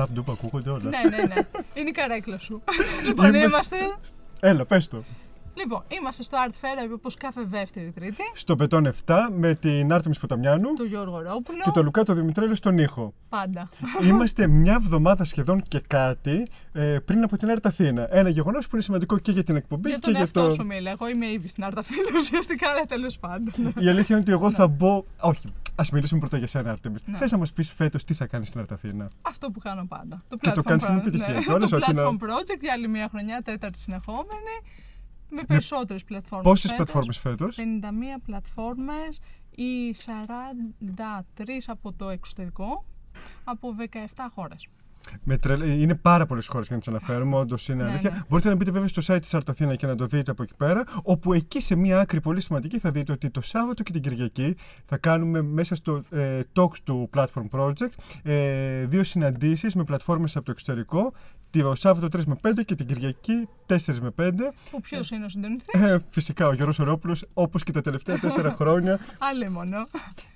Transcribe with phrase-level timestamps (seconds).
[0.00, 0.82] νταπ ντουπ ακούγονται όλα.
[0.82, 1.34] ναι, ναι, ναι.
[1.74, 2.62] Είναι η καρέκλα σου.
[3.06, 3.76] λοιπόν, Είμαστε- είμαστε.
[4.40, 5.04] Έλα, πες το.
[5.58, 8.22] Λοιπόν, είμαστε στο Art Fair όπως κάθε δεύτερη Τρίτη.
[8.34, 11.62] Στο Πετών 7 με την Άρτεμις Ποταμιάνου Του Γιώργο Ρόπουλο.
[11.64, 13.14] και το Λουκάτο Δημητρέλο στον ήχο.
[13.28, 13.68] Πάντα.
[14.08, 18.08] Είμαστε μια εβδομάδα σχεδόν και κάτι ε, πριν από την Άρτα Αθήνα.
[18.10, 20.54] Ένα γεγονός που είναι σημαντικό και για την εκπομπή για και τον για εαυτό το.
[20.54, 20.90] σου μίλα.
[20.90, 23.52] Εγώ είμαι ήδη στην Άρτα Φίλου ουσιαστικά, αλλά τέλος πάντων.
[23.78, 25.04] Η αλήθεια είναι ότι εγώ θα μπω.
[25.20, 27.06] Όχι, ας μιλήσουμε πρώτα για σένα, Άρτεμις.
[27.06, 27.16] Ναι.
[27.18, 29.10] Θες να μας πεις φέτος τι θα κάνεις στην Άρτα Αθήνα.
[29.22, 30.24] Αυτό που κάνω πάντα.
[30.28, 31.40] Το Και το platform κάνεις με pro- επιτυχία ναι.
[31.42, 34.56] κιόλας, Το όχι να- platform project για άλλη μια χρονιά, τέταρτη συνεχόμενη.
[35.30, 36.46] Με περισσότερες πλατφόρμες.
[36.48, 36.76] Πόσες φέτος.
[36.84, 39.20] πλατφόρμες φέτος; 51 πλατφόρμες
[39.50, 42.84] ή 43 από το εξωτερικό
[43.44, 44.66] από 17 χώρες.
[45.24, 45.80] Με τρελ...
[45.80, 48.10] Είναι πάρα πολλές χώρες για να τις αναφέρουμε, όντως είναι Ναι, αλήθεια.
[48.10, 48.20] ναι.
[48.28, 50.84] Μπορείτε να μπείτε βέβαια στο site της Αρταθήνα και να το δείτε από εκεί πέρα.
[51.02, 54.56] Όπου εκεί σε μία άκρη πολύ σημαντική θα δείτε ότι το Σάββατο και την Κυριακή
[54.84, 57.88] θα κάνουμε μέσα στο ε, Talks του Platform Project
[58.22, 61.12] ε, δύο συναντήσεις με πλατφόρμες από το εξωτερικό.
[61.50, 64.30] Το Σάββατο 3 με 5 και την Κυριακή 4 με 5.
[64.70, 68.52] Που ποιος είναι ο συντονιστής, Ε, φυσικά ο Γιώργος Ορόπουλος όπως και τα τελευταία 4
[68.58, 69.86] χρόνια άλλη μόνο.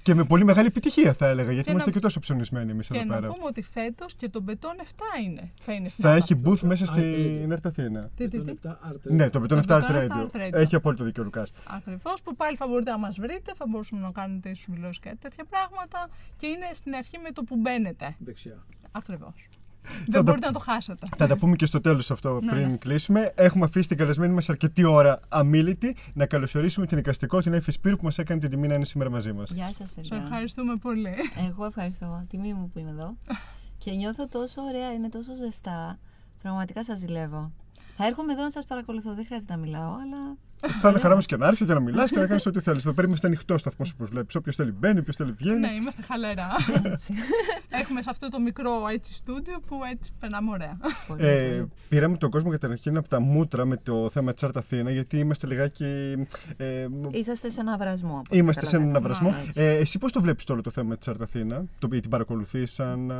[0.02, 2.88] και με πολύ μεγάλη επιτυχία θα έλεγα γιατί Και είμαστε να- και τόσο ψωνισμένοι εμείς
[2.88, 3.28] Και εδώ να πέρα.
[3.32, 4.84] πούμε ότι φέτος και το Μπετόν 7
[5.24, 5.50] είναι.
[5.60, 6.24] Θα είναι στην Θα Άρτα.
[6.24, 6.92] έχει booth μέσα Art Radio.
[7.38, 8.10] στην Αρταθήνα.
[8.16, 10.26] Τι, τι, Τον τι; 7 Art Ναι, το Beton 7 Το Art Beton 7 Radio.
[10.26, 10.52] Art Radio.
[10.52, 11.52] Έχει απόλυτο δίκιο ο Λουκάς.
[11.66, 15.44] Ακριβώς, που πάλι θα μπορείτε να μας βρείτε, θα μπορούσαμε να κάνετε συμβουλώσει και τέτοια
[15.44, 16.08] πράγματα.
[16.36, 18.14] Και είναι στην αρχή με το που μπαίνετε.
[18.18, 18.64] Δεξιά.
[18.92, 19.34] Ακριβώς.
[19.82, 21.06] Τα- Δεν μπορείτε να το χάσετε.
[21.16, 22.76] Θα τα πούμε και στο τέλος αυτό Ναι, πριν ναι.
[22.76, 23.32] κλείσουμε.
[23.34, 27.96] Έχουμε αφήσει την καλεσμένη μας αρκετή ώρα αμήλυτη να καλωσορίσουμε την εικαστικό, την Εφη Σπύρου
[27.96, 29.50] που μας έκανε την τιμή να είναι σήμερα μαζί μας.
[29.50, 30.16] Γεια σας Σε παιδιά.
[30.24, 31.14] ευχαριστούμε πολύ.
[31.48, 32.24] Εγώ ευχαριστώ.
[32.28, 33.16] Τιμή μου που είμαι εδώ.
[33.84, 35.98] και νιώθω τόσο ωραία, είναι τόσο ζεστά.
[36.42, 37.52] Πραγματικά σας ζηλεύω.
[37.96, 40.36] Θα έρχομαι εδώ να σας παρακολουθώ, δεν χρειάζεται να μιλάω, αλλά
[40.80, 42.84] Θα είναι χαρά μας και να άρχισε και να μιλάς και να κάνεις ό,τι θέλεις.
[42.84, 44.34] Εδώ πέρα είμαστε ανοιχτός σταθμό όπως βλέπεις.
[44.34, 45.58] Όποιος θέλει μπαίνει, όποιος θέλει βγαίνει.
[45.58, 46.48] ναι, είμαστε χαλερά.
[46.82, 47.14] έτσι.
[47.80, 50.76] Έχουμε σε αυτό το μικρό έτσι στούντιο που έτσι περνάμε ωραία.
[51.06, 51.70] πολύ, Ε, πολύ.
[51.88, 55.46] πήραμε τον κόσμο καταρχήν από τα μούτρα με το θέμα της Άρτα Αθήνα γιατί είμαστε
[55.46, 56.14] λιγάκι...
[56.56, 58.10] Ε, Είσαστε σε ένα βρασμό.
[58.12, 59.28] από ό,τι Είμαστε σε έναν καταλαβαίνω.
[59.28, 59.42] αυρασμό.
[59.42, 59.60] Ναι, έτσι.
[59.62, 62.72] Ε, εσύ πώς το βλέπεις όλο το θέμα της Άρτα Αθήνα, το οποίο την παρακολουθείς
[62.72, 63.12] σαν...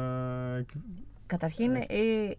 [1.34, 1.86] α, Καταρχήν, ε,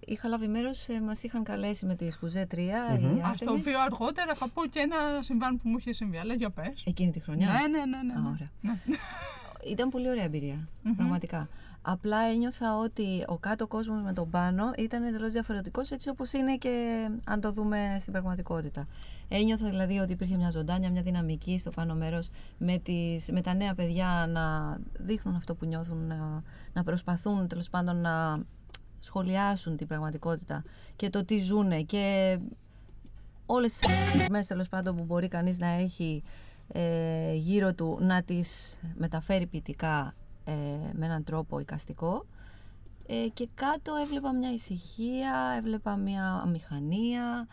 [0.06, 2.58] είχα λάβει μέρος, ε, μας είχαν καλέσει με τη Σκουζέ 3.
[3.00, 3.18] Μμμ.
[3.18, 6.18] η Α το Artemis, οποίο αργότερα θα πω και ένα συμβάν που μου είχε συμβεί.
[6.18, 6.84] Αλλά για πες.
[6.86, 8.02] Εκείνη τη χρονιά; Ναι, ναι, ναι.
[8.04, 8.28] ναι, Α, ναι.
[8.28, 8.50] ωραία.
[8.62, 8.78] Ναι.
[9.72, 10.68] Ήταν πολύ ωραία εμπειρία.
[10.84, 10.96] Μμμ.
[10.96, 11.50] Πραγματικά.
[11.82, 16.58] Απλά ένιωθα ότι ο κάτω κόσμος με τον πάνω ήταν εντελώς διαφορετικός έτσι όπως είναι
[16.58, 18.88] και αν το δούμε στην πραγματικότητα.
[19.28, 23.54] Ένιωθα δηλαδή ότι υπήρχε μια ζωντάνια, μια δυναμική στο πάνω μέρος με, τις, με τα
[23.54, 26.44] νέα παιδιά να δείχνουν αυτό που νιώθουν, να,
[26.74, 28.40] να προσπαθούν τέλος πάντων να
[29.02, 30.64] σχολιάσουν την πραγματικότητα
[30.96, 32.38] και το τι ζουνε και
[33.46, 36.24] όλες τις στιγμές τέλος πάντων που μπορεί κανείς να έχει
[36.68, 40.14] ε, γύρω του να τις μεταφέρει ποιητικά
[40.44, 40.54] ε,
[40.94, 42.26] με έναν τρόπο εικαστικό
[43.08, 47.48] ε, και κάτω έβλεπα μια ησυχία, έβλεπα μια αμηχανία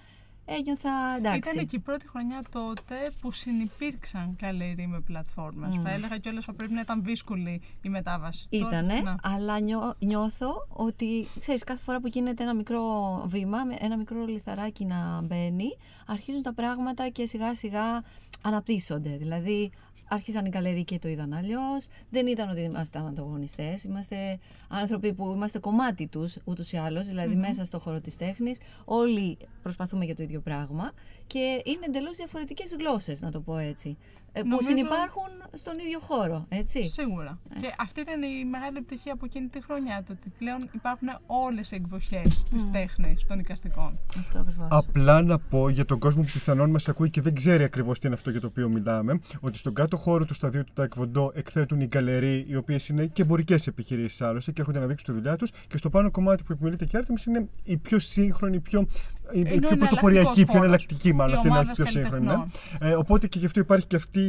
[0.57, 5.77] ένιωθα εντάξει Ήταν και η πρώτη χρονιά τότε που συνυπήρξαν καλεροί με πλατφόρμες.
[5.77, 5.83] Μμ.
[5.83, 8.47] Θα έλεγα κιόλας ότι πρέπει να ήταν δύσκολη η μετάβαση.
[8.51, 9.15] Ήτανε, Τώρα- ναι.
[9.23, 12.83] αλλά νιώ- νιώθω ότι, ξέρεις, κάθε φορά που γίνεται ένα μικρό
[13.27, 18.03] βήμα, με ένα μικρό λιθαράκι να μπαίνει, αρχίζουν τα πράγματα και σιγά σιγά
[18.43, 19.17] αναπτύσσονται.
[19.17, 19.71] Δηλαδή,
[20.11, 21.87] άρχισαν οι καλεροί και το είδαν αλλιώς.
[22.11, 23.79] Δεν ήταν ότι είμαστε ανταγωνιστέ.
[23.87, 27.41] Είμαστε άνθρωποι που είμαστε κομμάτι τους ούτως ή άλλως, δηλαδή Μμμ.
[27.41, 28.59] μέσα στο χώρο της τέχνης.
[28.85, 29.39] Όλοι
[29.71, 30.93] προσπαθούμε για το ίδιο πράγμα
[31.27, 33.97] και είναι εντελώς διαφορετικές γλώσσες, να το πω έτσι.
[34.33, 36.87] ε, Που Νομίζω- συνυπάρχουν στον ίδιο χώρο, έτσι.
[36.87, 37.39] Σίγουρα.
[37.55, 37.61] Ναι.
[37.61, 40.03] Και αυτή ήταν η μεγάλη επιτυχία από εκείνη τη χρονιά.
[40.07, 42.71] Το ότι πλέον υπάρχουν όλες οι εκδοχές της Μμ.
[42.73, 43.99] τέχνης των εικαστικών.
[44.19, 44.67] Αυτό ακριβώς.
[44.71, 48.07] Απλά να πω για τον κόσμο που πιθανόν μας ακούει και δεν ξέρει ακριβώς τι
[48.07, 51.81] είναι αυτό για το οποίο μιλάμε, ότι στον κάτω χώρο του σταδίου του Τακβοντό εκθέτουν
[51.81, 55.37] οι γκαλερί, οι οποίες είναι και εμπορικές επιχειρήσεις άλλωστε και έρχονται να δείξουν τη δουλειά
[55.37, 55.51] τους.
[55.69, 58.87] Και στο πάνω κομμάτι που επιμελείται και Άρτεμις είναι η πιο σύγχρονη, η πιο,
[59.33, 60.63] η, η Είναι ο πιο πρωτοποριακή, εναλλακτικός πιο χώρος.
[60.63, 61.35] εναλλακτική μάλλον.
[61.35, 62.25] Οι Αυτή είναι η ομάδες πιο σύγχρονη.
[62.27, 62.33] ναι.
[62.33, 62.91] καλλιτεχνών.
[62.91, 64.21] Ε, οπότε και γι' αυτό υπάρχει και αυτή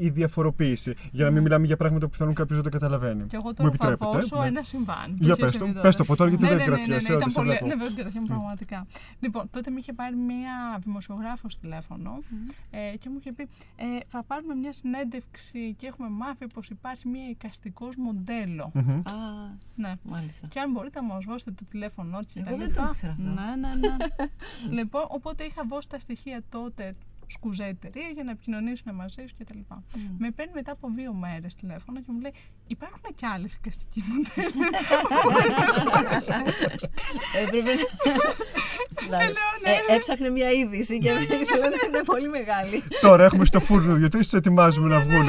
[0.00, 0.94] η διαφοροποίηση.
[1.12, 3.26] Για να μην μιλάμε για πράγματα που πιθανόν κάποιος δεν το καταλαβαίνει.
[3.26, 4.46] Και εγώ Μου τώρα θα επιτρέπετε, δώσω ναι.
[4.46, 5.06] ένα συμβάν.
[5.16, 5.96] που Για είχε πες το, συμβεί πες τότε.
[5.96, 7.48] το από τώρα, γιατί ναι, δεν ναι, ναι, ναι, κρατιέσαι, ναι, ό,τι ήταν σε πολύ...
[7.50, 7.66] βλέπω.
[7.66, 8.86] Ναι, δεν κρατιέμαι πραγματικά.
[9.20, 12.10] Λοιπόν, τότε με είχε πάρει μια δημοσιογράφος τηλέφωνο
[12.70, 13.42] ε, και μου είχε πει
[13.76, 18.70] ε, θα πάρουμε μια συνέντευξη και έχουμε μάθει πως υπάρχει μια εικαστικός μοντέλο.
[18.74, 18.90] Μμμ.
[18.90, 19.12] Α,
[19.74, 19.92] Ναι.
[20.02, 20.46] μάλιστα.
[20.46, 22.82] Και αν μπορείτε να μας δώσετε το τηλέφωνο του και Εγώ τα δεν λοιπά.
[22.82, 23.28] το ήξερα αυτό.
[23.28, 23.96] Ναι, ναι, ναι.
[24.70, 26.94] λοιπόν, οπότε είχα δώσει τα στοιχεία τότε
[27.26, 29.58] σκουζέ εταιρεία για να επικοινωνήσουν μαζί σου κτλ.
[29.58, 30.16] Μμ.
[30.18, 32.32] Με παίρνει μετά από δύο μέρες τηλέφωνο και μου λέει:
[32.68, 34.54] Υπάρχουν και άλλες εικαστικοί μοντέλοι.
[37.42, 37.70] Έπρεπε
[39.10, 39.18] να.
[39.18, 39.70] λέω, ναι.
[39.88, 42.82] Ε, Έψαχνε μια είδηση και ήθελα να είναι πολύ μεγάλη.
[43.00, 45.28] Τώρα έχουμε στο φούρνο δύο-τρεις, τις ετοιμάζουμε να βγουν.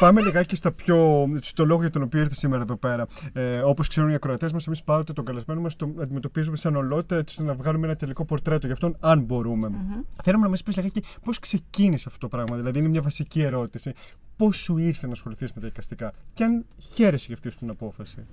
[0.00, 1.26] Πάμε λιγάκι στα πιο.
[1.40, 3.06] στο λόγο για τον οποίο ήρθε σήμερα εδώ πέρα.
[3.32, 7.16] Ε, Όπως ξέρουν οι ακροατές μας, εμείς πάντοτε τον καλεσμένο μας το αντιμετωπίζουμε σαν ολότητα,
[7.16, 9.70] έτσι ώστε να βγάλουμε ένα τελικό πορτρέτο για αυτόν, αν μπορούμε.
[10.22, 12.56] Θέλουμε να μας πεις λιγάκι πώς ξεκίνησε αυτό το πράγμα.
[12.56, 13.92] Δηλαδή, είναι μια βασική ερώτηση.
[14.36, 18.26] Πώς σου ήρθε να ασχοληθείς με τα εικαστικά, και αν χαίρεσαι για αυτή την απόφαση.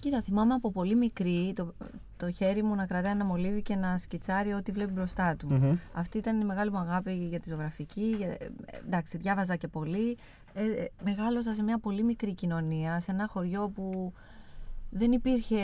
[0.00, 1.74] Κοίτα, θυμάμαι από πολύ μικρή το,
[2.16, 5.46] το χέρι μου να κρατάει ένα μολύβι και να σκιτσάρει ό,τι βλέπει μπροστά του.
[5.50, 5.76] Μμμ.
[5.92, 8.14] Αυτή ήταν η μεγάλη μου αγάπη για τη ζωγραφική.
[8.18, 8.50] Για, ε,
[8.86, 10.16] εντάξει, διάβαζα και πολύ.
[10.52, 14.12] Ε, ε, μεγάλωσα σε μια πολύ μικρή κοινωνία, σε ένα χωριό που
[14.90, 15.62] δεν, υπήρχε,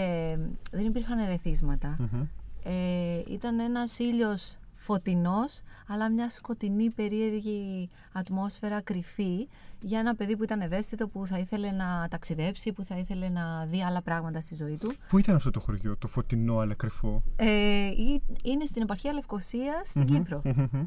[0.71, 1.97] δεν υπήρχαν ερεθίσματα.
[1.99, 2.23] Μμμ.
[2.65, 9.49] Ε, ήταν ένας ήλιος φωτεινός, αλλά μια σκοτεινή περίεργη ατμόσφαιρα κρυφή
[9.81, 13.67] για ένα παιδί που ήταν ευαίσθητο, που θα ήθελε να ταξιδέψει, που θα ήθελε να
[13.67, 14.95] δει άλλα πράγματα στη ζωή του.
[15.09, 19.83] Πού ήταν αυτό το χωριό, το φωτεινό αλλά κρυφό; Ε, ή- είναι στην επαρχία Λευκοσία
[19.85, 20.41] στην Μμμ, Κύπρο.
[20.45, 20.87] μμμ, μμμ.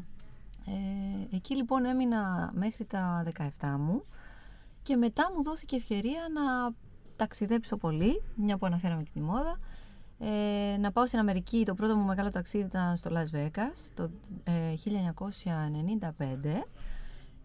[0.66, 3.22] Ε, εκεί λοιπόν έμεινα μέχρι τα
[3.60, 4.02] 17 μου
[4.82, 6.74] και μετά μου δόθηκε ευκαιρία να
[7.16, 9.58] ταξιδέψω πολύ, μια που αναφέραμε και τη μόδα.
[10.22, 14.02] Ε, να πάω στην Αμερική, το πρώτο μου μεγάλο ταξίδι ήταν στο Las Vegas το
[14.44, 14.52] ε,
[16.08, 16.62] 1995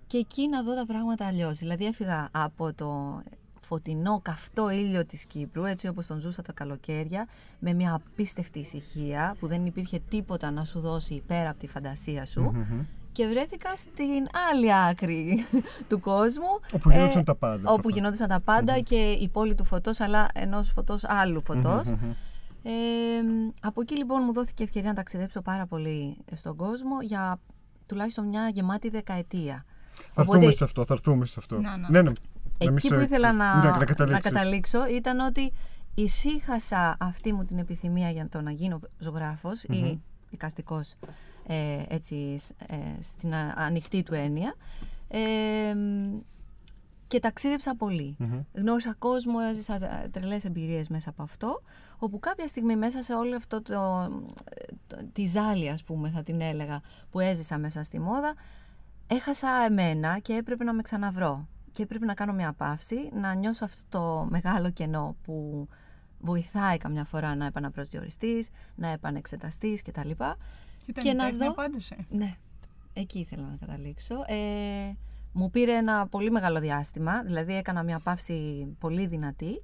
[0.08, 1.58] και εκεί να δω τα πράγματα αλλιώς.
[1.58, 3.22] Δηλαδή έφυγα από το
[3.62, 7.28] φωτεινό καυτό ήλιο της Κύπρου, έτσι όπως τον ζούσα τα καλοκαίρια,
[7.60, 12.26] με μια απίστευτη ησυχία που δεν υπήρχε τίποτα να σου δώσει πέρα από τη φαντασία
[12.26, 12.82] σου Μμμ.
[13.12, 15.46] και βρέθηκα στην άλλη άκρη
[15.90, 16.60] του κόσμου.
[16.72, 17.94] Όπου γινόντουσαν τα πάντα, Ε, Όπου προφανώς.
[17.96, 21.88] γινόντουσαν τα πάντα και η πόλη του φωτός, αλλά ενός φωτός άλλου φωτός.
[21.92, 22.12] Μμμ, μμμ.
[22.68, 22.72] Ε,
[23.62, 27.40] από εκεί λοιπόν μου δόθηκε ευκαιρία να ταξιδέψω πάρα πολύ στον κόσμο για
[27.86, 29.66] τουλάχιστον μια γεμάτη δεκαετία.
[30.14, 31.60] Θα Οπότε- έρθουμε σε αυτό, θα έρθουμε σε αυτό.
[31.60, 31.90] Να, να.
[31.90, 32.02] ναι, ναι.
[32.02, 32.12] Να
[32.60, 34.24] μην Εκεί σε- που ήθελα να, Ναι, να να, καταλήξεις.
[34.32, 35.52] καταλήξω ήταν ότι
[35.96, 40.94] ησύχασα αυτή μου την επιθυμία για το να γίνω ζωγράφος ή εικαστικός
[41.48, 44.56] ε, έτσι, σ- ε, στην α- ανοιχτή του έννοια
[45.08, 46.18] ε, μ,
[47.08, 48.16] και ταξίδεψα πολύ.
[48.20, 48.42] Μμμ.
[48.54, 51.62] Γνώρισα κόσμο, έζησα ε, τρελές εμπειρίες μέσα από αυτό
[51.98, 54.08] όπου κάποια στιγμή μέσα σε όλο αυτό το,
[54.88, 58.34] το- τη ζάλη ας πούμε θα την έλεγα που έζησα μέσα στη μόδα
[59.08, 63.66] έχασα εμένα και έπρεπε να με ξαναβρω και έπρεπε να κάνω μια παύση να νιώσω
[63.66, 65.68] αυτό το μεγάλο κενό που
[66.20, 70.10] βοηθάει καμιά φορά να επαναπροσδιοριστείς, να επανεξεταστείς κτλ.
[70.86, 71.96] Και, Και να τέχνη δω- απάντησε.
[72.10, 72.34] Ναι,
[72.94, 74.16] εκεί ήθελα να καταλήξω.
[74.28, 74.94] Ε,
[75.32, 79.62] μου πήρε ένα πολύ μεγάλο διάστημα, δηλαδή έκανα μια παύση πολύ δυνατή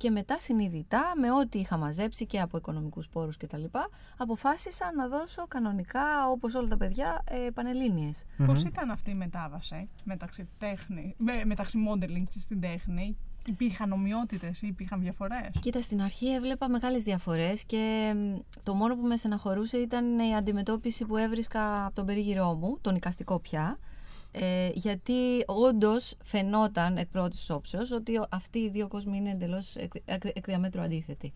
[0.00, 4.92] και μετά συνειδητά με ό,τι είχα μαζέψει και από οικονομικούς πόρους και τα λοιπά, αποφάσισα
[4.96, 8.24] να δώσω κανονικά όπως όλα τα παιδιά ε, πανελλήνιες.
[8.46, 13.16] Πώς ήταν αυτή η μετάβαση μεταξύ, τέχνη, με- μεταξύ modeling και στην τέχνη,
[13.46, 18.96] Υπήρχαν ομοιότητες ή υπήρχαν διαφορές; Κοίτα, στην αρχή έβλεπα μεγάλες διαφορές και μ, το μόνο
[18.96, 23.78] που με στεναχωρούσε ήταν η αντιμετώπιση που έβρισκα από τον περίγυρό μου, τον οικαστικό πια,
[24.32, 29.76] ε, γιατί όντως φαινόταν εκ πρώτης όψεως ότι ο- αυτοί οι δύο κόσμοι είναι εντελώς
[29.76, 31.32] εκ, εκ, εκ διαμέτρου αντίθετοι.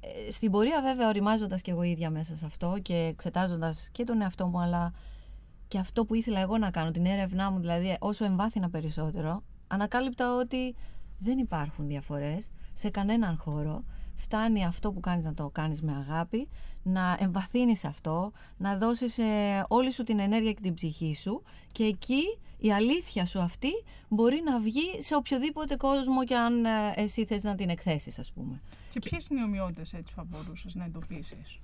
[0.00, 4.20] Ε, στην πορεία βέβαια οριμάζοντας και εγώ ίδια μέσα σε αυτό και εξετάζοντας και τον
[4.20, 4.92] εαυτό μου αλλά
[5.68, 10.36] και αυτό που ήθελα εγώ να κάνω, την έρευνά μου δηλαδή όσο εμβάθυνα περισσότερο, ανακάλυπτα
[10.36, 10.74] ότι
[11.18, 13.84] δεν υπάρχουν διαφορές σε κανέναν χώρο.
[14.14, 16.48] Φτάνει αυτό που κάνεις να το κάνεις με αγάπη,
[16.84, 21.84] να εμβαθύνεις αυτό, να δώσεις ε, όλη σου την ενέργεια και την ψυχή σου και
[21.84, 22.22] εκεί
[22.58, 23.70] η αλήθεια σου αυτή
[24.08, 28.32] μπορεί να βγει σε οποιοδήποτε κόσμο και αν ε, εσύ θες να την εκθέσεις ας
[28.32, 28.60] πούμε.
[28.90, 31.58] Και ποιες είναι οι ομοιότητες έτσι που θα μπορούσες να εντοπίσεις;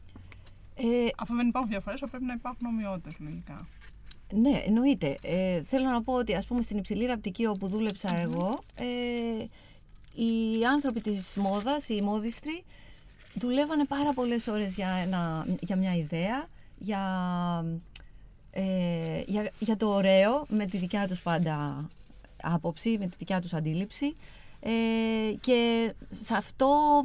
[0.75, 3.69] Ε, Αφού δεν υπάρχουν διαφορές, πρέπει να υπάρχουν ομοιότητες λογικά.
[4.33, 5.19] Ναι, εννοείται.
[5.23, 9.45] Ε, θέλω να πω ότι ας πούμε στην υψηλή ραπτική όπου δούλεψα εγώ, ε,
[10.23, 12.65] οι άνθρωποι της μόδας, οι μόδιστροι,
[13.35, 17.03] δουλεύανε πάρα πολλές ώρες για, ένα, για μια ιδέα, για,
[18.51, 21.89] ε, για, για το ωραίο, με τη δικιά τους πάντα
[22.43, 24.17] άποψη, με τη δικιά τους αντίληψη.
[24.61, 24.71] Ε,
[25.41, 27.03] και σε αυτό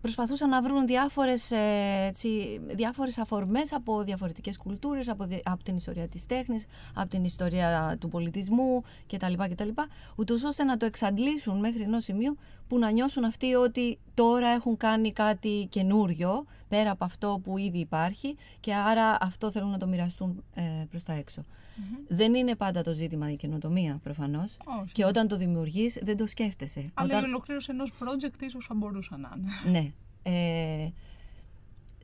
[0.00, 5.76] προσπαθούσαν να βρουν διάφορες, ε, έτσι, διάφορες αφορμές από διαφορετικές κουλτούρες, από, δι- από την
[5.76, 6.64] ιστορία της τέχνης,
[6.94, 9.32] από την ιστορία του πολιτισμού κτλ.
[9.50, 9.68] κτλ
[10.16, 12.36] ούτως ώστε να το εξαντλήσουν μέχρι ενός σημείου
[12.68, 17.78] που να νιώσουν αυτοί ότι τώρα έχουν κάνει κάτι καινούριο πέρα από αυτό που ήδη
[17.78, 21.12] υπάρχει και άρα αυτό θέλουν να το μοιραστούν ε, προς τα
[21.92, 24.92] εξω Δεν είναι πάντα το ζήτημα η καινοτομία προφανώς Όχι.
[24.92, 26.90] και όταν το δημιουργείς δεν το σκέφτεσαι.
[26.94, 29.78] Αλλά Όταν- η ολοκλήρωση ενός project ίσως θα μπορούσε να είναι.
[29.80, 29.92] ναι.
[30.22, 30.90] Ε,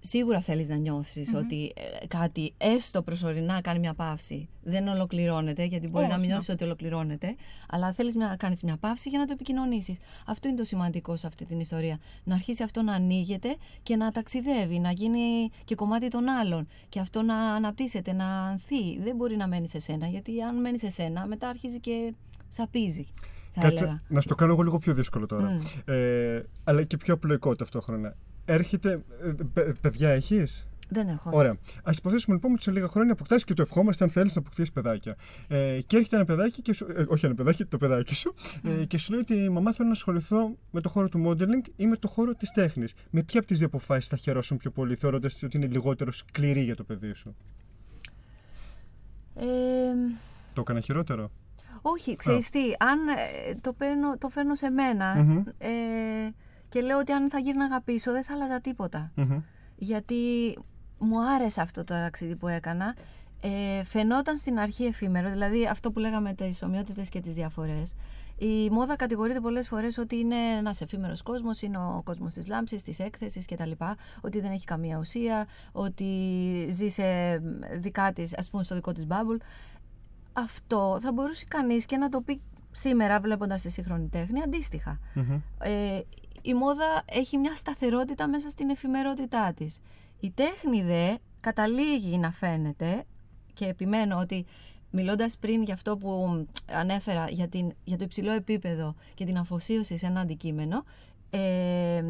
[0.06, 4.48] σίγουρα θέλεις να νιωθεις ότι ε, κάτι έστω προσωρινά κάνει μια παύση.
[4.62, 6.34] Δεν ολοκληρώνεται, γιατί μπορεί να Όχι, μην ναι.
[6.34, 7.36] νιώσεις ότι ολοκληρώνεται,
[7.68, 9.98] αλλά θέλεις να κάνεις μια παύση για να το επικοινωνήσεις.
[10.26, 11.98] Αυτό είναι το σημαντικό σε αυτή την ιστορία.
[12.24, 16.66] Να αρχίσει αυτό να ανοίγεται και να ταξιδεύει, να γίνει και κομμάτι των άλλων.
[16.88, 18.98] Και αυτό να αναπτύσσεται, να ανθεί.
[19.02, 22.14] Δεν μπορεί να μένεις σε σένα, γιατί αν μένεις σε σένα, μετά αρχίζει και
[22.48, 23.06] σαπίζει.
[23.52, 23.86] Θα έλεγα.
[23.86, 25.50] Κάτσε, να σου το κάνω εγώ λίγο πιο δύσκολο τώρα.
[25.50, 25.60] Μμ.
[25.84, 28.16] Ε, αλλά και πιο απλοϊκό ταυτόχρονα.
[28.44, 29.02] Έρχεται.
[29.22, 31.30] ε, παι- παιδιά έχεις; Δεν έχω.
[31.32, 31.50] Ωραία.
[31.82, 34.72] Α υποθέσουμε λοιπόν ότι σε λίγα χρόνια αποκτάσει και το ευχόμαστε αν θέλεις να αποκτήσεις
[34.72, 35.16] παιδάκια.
[35.48, 38.34] Ε, και έρχεται ένα παιδάκι, και σου, ε, όχι ένα παιδάκι, το παιδάκι σου,
[38.80, 41.86] ε, και σου λέει ότι μαμά θέλω να ασχοληθώ με το χώρο του modeling ή
[41.86, 42.94] με το χώρο της τέχνης.
[43.10, 46.60] Με ποια από τις δύο αποφάσεις θα χαιρόσουν πιο πολύ, θεωρώντας ότι είναι λιγότερο σκληρή
[46.62, 47.36] για το παιδί σου;
[49.34, 49.44] Ε,
[50.54, 51.30] Το έκανα χειρότερο;
[51.82, 55.42] Όχι, ξέρεις τι, αν ε, το, παίρνω, το φέρνω σε μενα Μμμ.
[55.58, 55.70] ε,
[56.74, 59.10] και λέω ότι αν θα γύρναγα πίσω δεν θα άλλαζα τίποτα.
[59.14, 59.42] Μμμ.
[59.76, 60.14] Γιατί
[60.98, 62.94] μου άρεσε αυτό το ταξίδι που έκανα.
[63.40, 67.94] Ε, φαινόταν στην αρχή εφήμερο, δηλαδή αυτό που λέγαμε τις ομοιότητες και τις διαφορές.
[68.38, 72.82] Η μόδα κατηγορείται πολλές φορές ότι είναι ένας εφήμερος κόσμος, είναι ο κόσμος της λάμψης,
[72.82, 73.70] της έκθεσης κτλ.
[74.20, 76.04] Ότι δεν έχει καμία ουσία, ότι
[76.70, 77.04] ζει σε
[77.78, 79.40] δικά της, ας πούμε στο δικό της bubble.
[80.32, 82.40] Αυτό θα μπορούσε κανείς και να το πει
[82.70, 84.98] σήμερα βλέποντας τη σύγχρονη τέχνη αντίστοιχα.
[85.14, 85.40] Μμμ.
[85.60, 86.00] Ε,
[86.46, 89.78] η μόδα έχει μια σταθερότητα μέσα στην εφημερότητά της.
[90.20, 93.04] Η τέχνη δε καταλήγει να φαίνεται
[93.54, 94.46] και επιμένω ότι
[94.90, 99.96] μιλώντας πριν για αυτό που ανέφερα για, την, για το υψηλό επίπεδο και την αφοσίωση
[99.96, 100.84] σε ένα αντικείμενο
[101.30, 102.02] ε,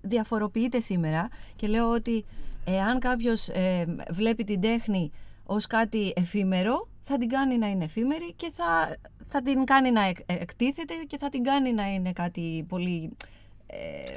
[0.00, 2.24] διαφοροποιείται σήμερα και λέω ότι
[2.64, 5.10] εάν κάποιος ε, βλέπει την τέχνη
[5.44, 8.96] ως κάτι εφήμερο θα την κάνει να είναι εφήμερη και θα,
[9.26, 13.08] θα την κάνει να εκ- εκτίθεται και θα την κάνει να είναι κάτι πολύ ε,
[13.12, 13.39] Συνήθως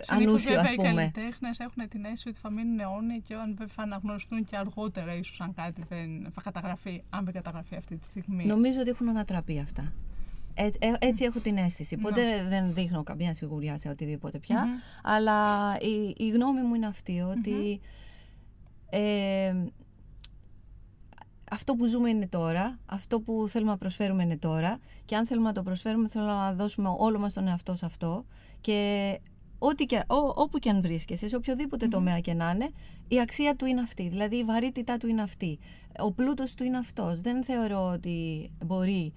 [0.08, 1.12] ανούσιο ας βέβαια οι πούμε.
[1.12, 5.16] καλλιτέχνες έχουν την αίσθηση ότι θα μείνουν αιώνιοι και αν δεν θα αναγνωριστούν και αργότερα,
[5.16, 8.46] ίσως αν κάτι δεν θα καταγραφεί, αν δεν καταγραφεί αυτή τη στιγμή.
[8.46, 9.94] Νομίζω ότι έχουν ανατραπεί αυτά.
[10.54, 11.98] Ε, ε, έτσι έχω την αίσθηση.
[11.98, 14.66] Ποτέ δεν δείχνω καμία σιγουριά σε οτιδήποτε πια.
[14.66, 14.74] Μμμ.
[15.04, 17.82] Αλλά η, η γνώμη μου είναι αυτή ότι
[18.90, 19.54] ε,
[21.52, 25.48] αυτό που ζούμε είναι τώρα, αυτό που θέλουμε να προσφέρουμε είναι τώρα και αν θέλουμε
[25.48, 28.26] να το προσφέρουμε θέλουμε να δώσουμε όλο μας τον εαυτό σε αυτό
[28.62, 29.20] και,
[29.68, 32.72] ό,τι και ό, όπου και αν βρίσκεσαι, σε οποιοδήποτε τομέα και να είναι,
[33.08, 35.60] η αξία του είναι αυτή, δηλαδή η βαρύτητά του είναι αυτή,
[36.00, 37.22] ο πλούτος του είναι αυτός.
[37.22, 39.14] Δεν θεωρώ ότι μπορεί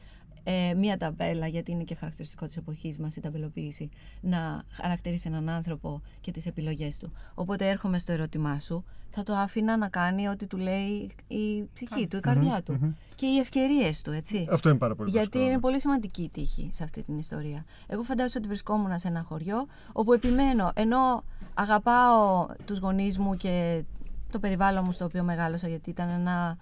[0.49, 3.89] ε, μία ταμπέλα, γιατί είναι και χαρακτηριστικό της εποχής μας η ταμπελοποίηση,
[4.21, 7.13] να χαρακτηρίσει έναν άνθρωπο και τις επιλογές του.
[7.35, 12.07] Οπότε έρχομαι στο ερώτημά σου, θα το άφηνα να κάνει ό,τι του λέει η ψυχή
[12.07, 14.49] του, η καρδιά του και οι ευκαιρίες του, έτσι.
[14.51, 15.61] Αυτό είναι πάρα πολύ Γιατί βασικό, είναι ναι.
[15.61, 17.65] πολύ σημαντική η τύχη σε αυτή την ιστορία.
[17.87, 21.25] Εγώ φαντάζομαι ότι βρισκόμουν σε ένα χωριό όπου επιμένω, ενώ
[21.55, 23.85] αγαπάω τους γονείς μου και
[24.31, 26.57] το περιβάλλον μου στο οποίο μεγάλωσα γιατί ήταν ένα...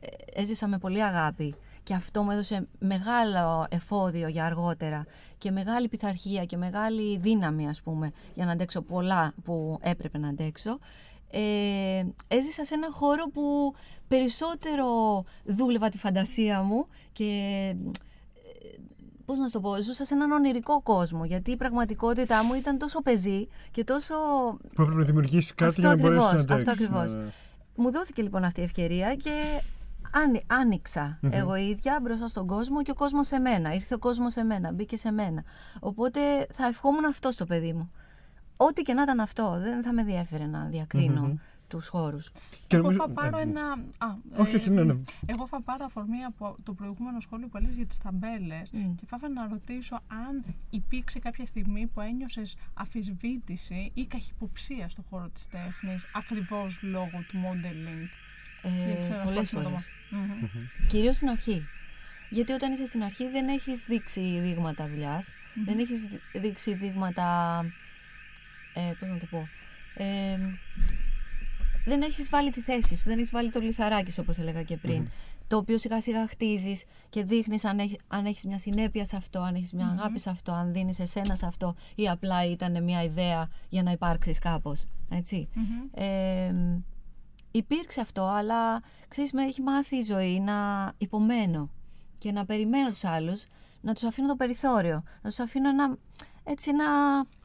[0.00, 1.54] ε, έζησα με πολύ αγάπη
[1.90, 5.06] και αυτό μου έδωσε μεγάλο εφόδιο για αργότερα
[5.38, 10.28] και μεγάλη πειθαρχία και μεγάλη δύναμη ας πούμε για να αντέξω πολλά που έπρεπε να
[10.28, 10.78] αντέξω
[11.30, 13.74] ε, έζησα σε ένα χώρο που
[14.08, 14.86] περισσότερο
[15.44, 17.24] δούλευα τη φαντασία μου και
[18.34, 18.78] ε,
[19.24, 22.78] πώς να σου το πω, ζούσα σε έναν ονειρικό κόσμο γιατί η πραγματικότητά μου ήταν
[22.78, 24.14] τόσο πεζή και τόσο
[24.74, 26.68] Που έπρεπε να δημιουργήσεις κάτι Αυτό για να μπορέσεις να ακριβώς, αντέξεις.
[26.68, 27.14] αυτό ακριβώς.
[27.14, 27.30] ναι, ναι.
[27.76, 29.62] μου δόθηκε λοιπόν αυτή η ευκαιρία και
[30.12, 31.30] άνοι- άνοιξα Μμμ.
[31.32, 33.74] εγώ η ίδια μπροστά στον κόσμο και ο κόσμος σε μένα.
[33.74, 35.44] Ήρθε ο κόσμος σε μένα, μπήκε σε μένα.
[35.80, 37.90] Οπότε θα ευχόμουν αυτό στο παιδί μου.
[38.56, 41.34] Ό,τι και να ήταν αυτό, δεν θα με διέφερε να διακρίνω Μμμ.
[41.68, 42.30] τους χώρους.
[42.66, 43.50] Και Εγώ νομίζω- θα πάρω ναι, ναι.
[43.50, 43.70] ένα.
[43.98, 44.96] Α, Όχι, όχι, ναι, ναι.
[45.26, 48.94] Εγώ θα πάρω αφορμή από το προηγούμενο σχόλιο που έλεγες για τις ταμπέλες Μμ.
[48.94, 49.94] και θα ήθελα να ρωτήσω
[50.28, 57.24] αν υπήρξε κάποια στιγμή που ένιωσες αφισβήτηση ή καχυποψία στον χώρο της τέχνης ακριβώς λόγω
[57.28, 58.08] του modeling.
[58.62, 59.86] Ε, Γιατί ξέρω, πολλές ασχολείσαι με το φορές.
[60.10, 60.86] μα- Μμμ.
[60.88, 61.66] Κυρίως στην αρχή.
[62.30, 65.32] Γιατί όταν είσαι στην αρχή δεν έχεις δείξει δείγματα δουλειάς,
[65.64, 67.60] δεν έχεις δει- δείξει δείγματα,
[68.74, 69.48] ε, πώς να το πω,
[69.94, 70.38] ε,
[71.84, 74.76] δεν έχεις βάλει τη θέση σου, δεν έχεις βάλει το λιθαράκι σου όπως έλεγα και
[74.76, 75.08] πριν.
[75.48, 79.40] Το οποίο σιγά σιγά χτίζεις και δείχνεις αν, έχει, αν έχεις μια συνέπεια σε αυτό,
[79.40, 83.02] αν έχεις μια αγάπη σε αυτό, αν δίνεις εσένα σε αυτό ή απλά ήταν μια
[83.02, 84.84] ιδέα για να υπάρξεις κάπως.
[85.10, 85.48] Έτσι.
[85.54, 85.64] Μμμ.
[85.94, 86.54] Ε,
[87.50, 91.70] υπήρξε αυτό, αλλά ξέρεις με έχει μάθει η ζωή να υπομένω
[92.18, 93.46] και να περιμένω τους άλλους,
[93.80, 95.96] να τους αφήνω το περιθώριο, να τους αφήνω ένα,
[96.44, 96.84] έτσι ένα,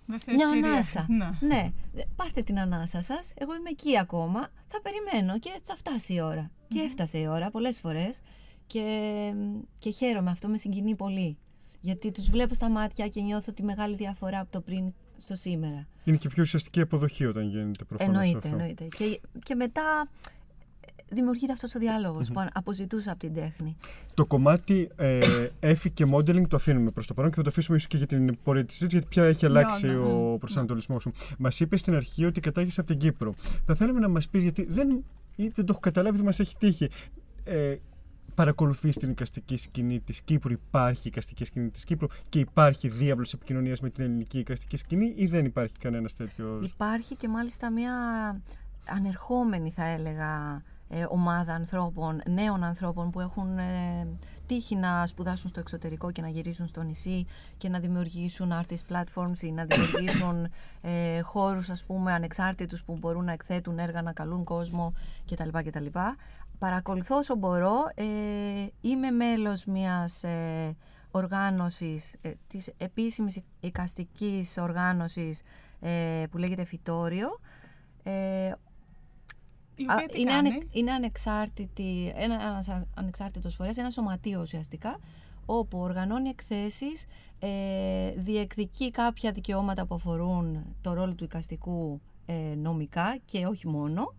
[0.06, 0.72] Δεύτερη μια ευκαιρία.
[0.72, 1.06] ανάσα.
[1.20, 1.38] Να.
[1.40, 1.72] Ναι,
[2.16, 6.52] πάρτε την ανάσα σας, εγώ είμαι εκεί ακόμα, θα περιμένω και θα φτάσει η ώρα.
[6.68, 8.20] Και έφτασε η ώρα πολλές φορές
[8.68, 9.34] και,
[9.80, 11.38] και χαίρομαι, αυτό με συγκινεί πολύ.
[11.82, 15.88] Γιατί τους βλέπω στα μάτια και νιώθω τη μεγάλη διαφορά από το πριν στο σήμερα.
[16.04, 18.50] Είναι και πιο ουσιαστική αποδοχή όταν γίνεται προφανώς Εννοείται, αυτό.
[18.50, 18.88] εννοείται.
[18.98, 20.08] Και, και μετά
[21.10, 23.78] δημιουργείται αυτός ο διάλογος που αποζητούσα από την τέχνη.
[24.14, 25.20] Το κομμάτι ε,
[25.60, 28.06] έφη και modeling το αφήνουμε προς το παρόν και θα το αφήσουμε ίσως και για
[28.06, 31.12] την πορεία της συζήτησης, γιατί πια έχει αλλάξει Ναι, ναι, ο προσανατολισμός σου.
[31.38, 33.34] Μας είπες στην αρχή ότι κατάγεσαι από την Κύπρο.
[33.66, 35.04] Θα θέλαμε να μας πεις, γιατί δεν,
[35.36, 36.90] ή δεν το έχω καταλάβει, δεν μας έχει τύχει.
[37.44, 37.76] Ε,
[38.36, 43.80] Παρακολουθείς την εικαστική σκηνή της Κύπρου, υπάρχει εικαστική σκηνή της Κύπρου και υπάρχει διάβλος επικοινωνίας
[43.80, 47.94] με την ελληνική εικαστική σκηνή, ή δεν υπάρχει κανένας τέτοιος; Υπάρχει και μάλιστα μια
[48.86, 54.08] ανερχόμενη θα έλεγα ε, ομάδα ανθρώπων, νέων ανθρώπων που έχουν ε,
[54.48, 57.26] τύχει να σπουδάσουν στο εξωτερικό και να γυρίσουν στο νησί
[57.58, 60.48] και να δημιουργήσουν artist platforms ή να δημιουργήσουν
[60.82, 64.94] ε, χώρους ας πούμε ανεξάρτητους που μπορούν να εκθέτουν έργα, να καλούν κόσμο
[65.32, 65.50] κτλ.
[65.50, 65.86] κτλ.
[66.60, 67.84] Παρακολουθώ όσο μπορώ.
[67.96, 68.06] Ε,
[68.82, 70.76] είμαι μέλος μιας ε,
[71.12, 75.42] οργάνωσης, ε, της επίσημης εικαστικής οργάνωσης
[75.80, 77.40] ε, που λέγεται Φυτόριο.
[78.04, 78.52] Ε,
[79.76, 83.90] Η Α, οποία τι είναι, κάνει; ανε, είναι ανεξάρτητη, ένα, ένας α- ανεξάρτητος φορέας, ένα
[83.90, 85.00] σωματείο ουσιαστικά,
[85.46, 87.06] όπου οργανώνει εκθέσεις,
[87.40, 94.14] ε, διεκδικεί κάποια δικαιώματα που αφορούν το ρόλο του οικαστικού ε, νομικά και όχι μόνο.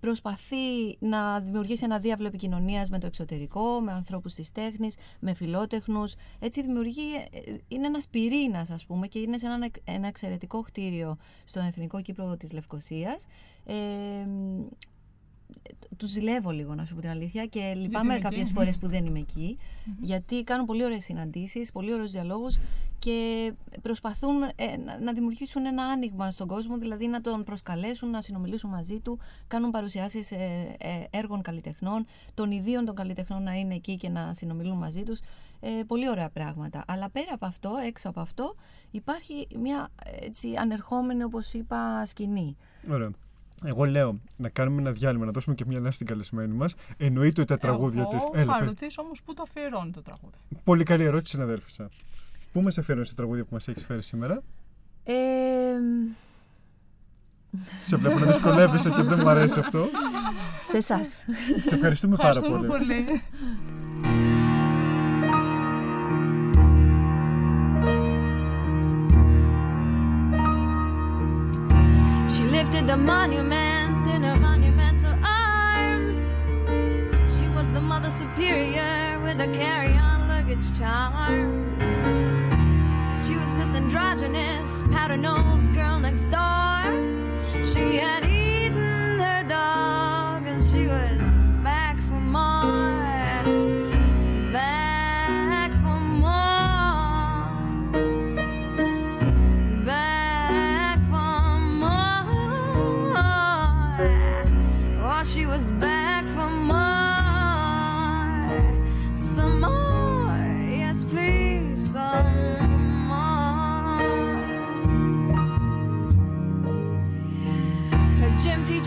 [0.00, 5.34] Ε, προσπαθεί να δημιουργήσει ένα διάβλο επικοινωνίας με το εξωτερικό, με ανθρώπους της τέχνης, με
[5.34, 6.14] φιλότεχνους.
[6.38, 11.16] Έτσι δημιουργεί, ε, είναι ένας πυρήνας ας πούμε και είναι σε ένα, ένα εξαιρετικό κτίριο
[11.44, 13.26] στον Εθνικό Κύπρο της Λευκοσίας.
[13.64, 13.74] Ε,
[15.96, 18.52] του ζηλεύω λίγο να σου πω την αλήθεια και λυπάμαι είναι κάποιες εκεί.
[18.52, 19.58] φορές που δεν είμαι εκεί
[20.00, 22.58] γιατί κάνουν πολύ ωραίες συναντήσεις, πολύ ωραίους διαλόγους
[22.98, 28.20] και προσπαθούν ε, να, να δημιουργήσουν ένα άνοιγμα στον κόσμο δηλαδή να τον προσκαλέσουν, να
[28.20, 33.74] συνομιλήσουν μαζί του κάνουν παρουσιάσεις ε, ε, έργων καλλιτεχνών των ιδίων των καλλιτεχνών να είναι
[33.74, 35.20] εκεί και να συνομιλούν μαζί τους
[35.60, 38.54] ε, πολύ ωραία πράγματα αλλά πέρα από αυτό, έξω από αυτό
[38.90, 42.56] υπάρχει μια έτσι ανερχόμενη όπως είπα σκηνή
[42.90, 43.10] Ωραία.
[43.64, 46.74] Εγώ λέω να κάνουμε ένα διάλειμμα, να δώσουμε και μια λάστη στην καλεσμένη μας.
[46.96, 48.16] Εννοείται ότι τα τραγούδια τη.
[48.40, 50.36] Εγώ θα ρωτήσω όμως πού το αφιερώνει το τραγούδι.
[50.64, 51.90] Πολύ καλή ερώτηση, συναδέλφισσα.
[52.52, 54.42] Πού μας αφιέρωνε τα τραγούδια που μας έχεις φέρει σήμερα;
[55.04, 55.14] ε,
[57.84, 59.86] Σε βλέπω να δυσκολεύεσαι και δεν μου αρέσει αυτό.
[60.68, 61.08] σε εσάς.
[61.60, 62.84] Σε ευχαριστούμε πάρα Ευχαριστούμε πολύ.
[62.84, 63.22] πολύ.
[72.80, 76.18] Lifted the monument in her monumental arms.
[77.38, 81.82] She was the mother superior with her carry-on luggage charms.
[83.22, 87.62] She was this androgynous, powder-nosed girl next door.
[87.62, 88.24] She had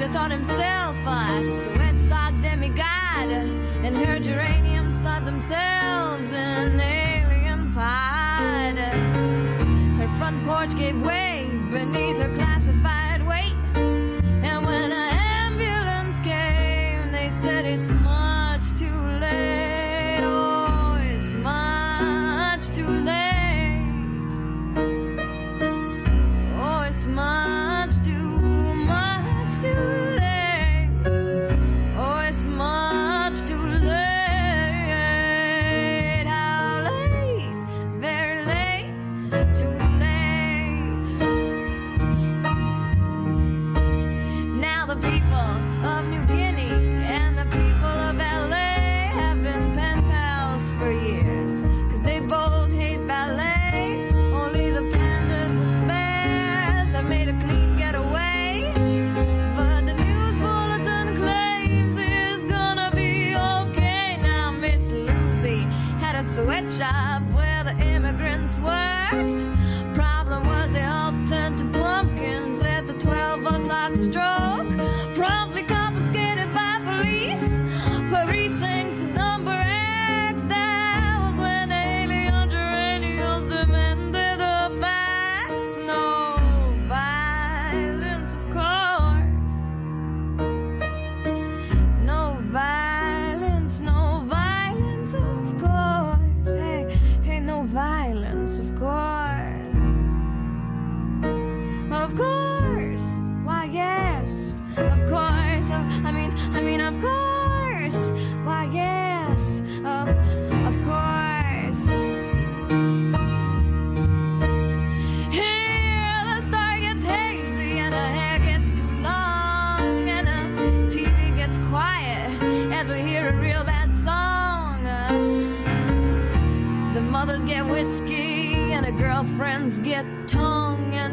[0.03, 3.29] teacher thought himself a sweat sock demigod,
[3.83, 8.77] and her geraniums thought themselves an alien pod.
[9.97, 12.52] Her front porch gave way beneath her classified
[53.07, 53.42] ballet.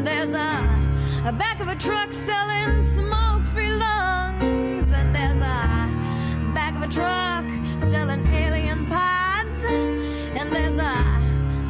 [0.05, 4.91] There's a, a back of a truck selling smoke free lungs.
[4.93, 7.45] And there's a back of a truck
[7.91, 9.65] selling alien pods.
[9.65, 10.95] And there's a,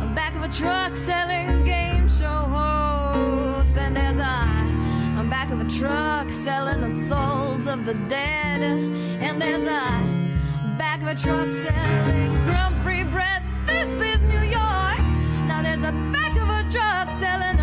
[0.05, 3.77] a back of a truck selling game show hosts.
[3.77, 8.63] And there's a, a back of a truck selling the souls of the dead.
[8.63, 13.43] And there's a back of a truck selling crumb free bread.
[13.67, 15.01] This is New York.
[15.49, 17.60] Now there's a back of a truck selling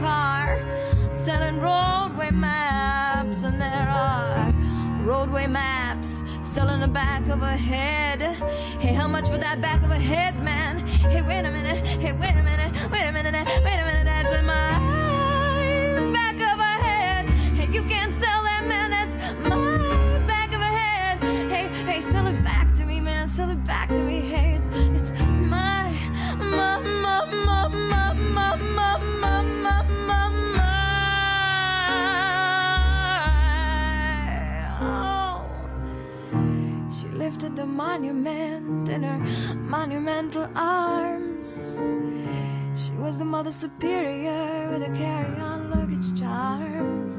[0.00, 0.58] car
[1.10, 3.44] selling roadway maps.
[3.44, 4.52] And there are
[5.04, 8.22] roadway maps selling the back of a head.
[8.80, 10.78] Hey, how much for that back of a head, man?
[11.12, 11.86] Hey, wait a minute.
[11.86, 12.39] Hey, wait a
[38.90, 39.18] in her
[39.56, 41.78] monumental arms.
[42.74, 47.12] She was the mother superior with her carry-on luggage charms.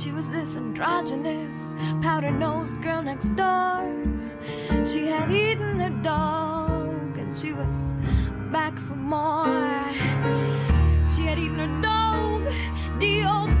[0.00, 3.84] She was this androgynous, powder-nosed girl next door.
[4.84, 7.74] She had eaten her dog, and she was
[8.52, 9.90] back for more.
[11.08, 12.46] She had eaten her dog,
[12.98, 13.53] D-O-W-G.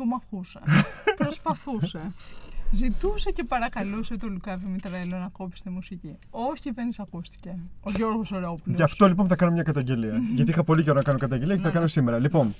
[0.00, 0.60] Ακόμα αχούσε.
[1.22, 2.12] Προσπαθούσε.
[2.70, 6.18] Ζητούσε και παρακαλούσε τον Λουκά Δημητρέλο να κόψει τη μουσική.
[6.30, 7.58] Όχι, δεν ακούστηκε.
[7.80, 8.74] Ο Γιώργος Ωρεόπουλο.
[8.74, 10.20] Γι' αυτό λοιπόν θα κάνω μια καταγγελία.
[10.34, 12.18] Γιατί είχα πολύ καιρό να κάνω καταγγελία και θα κάνω σήμερα.
[12.18, 12.54] Λοιπόν,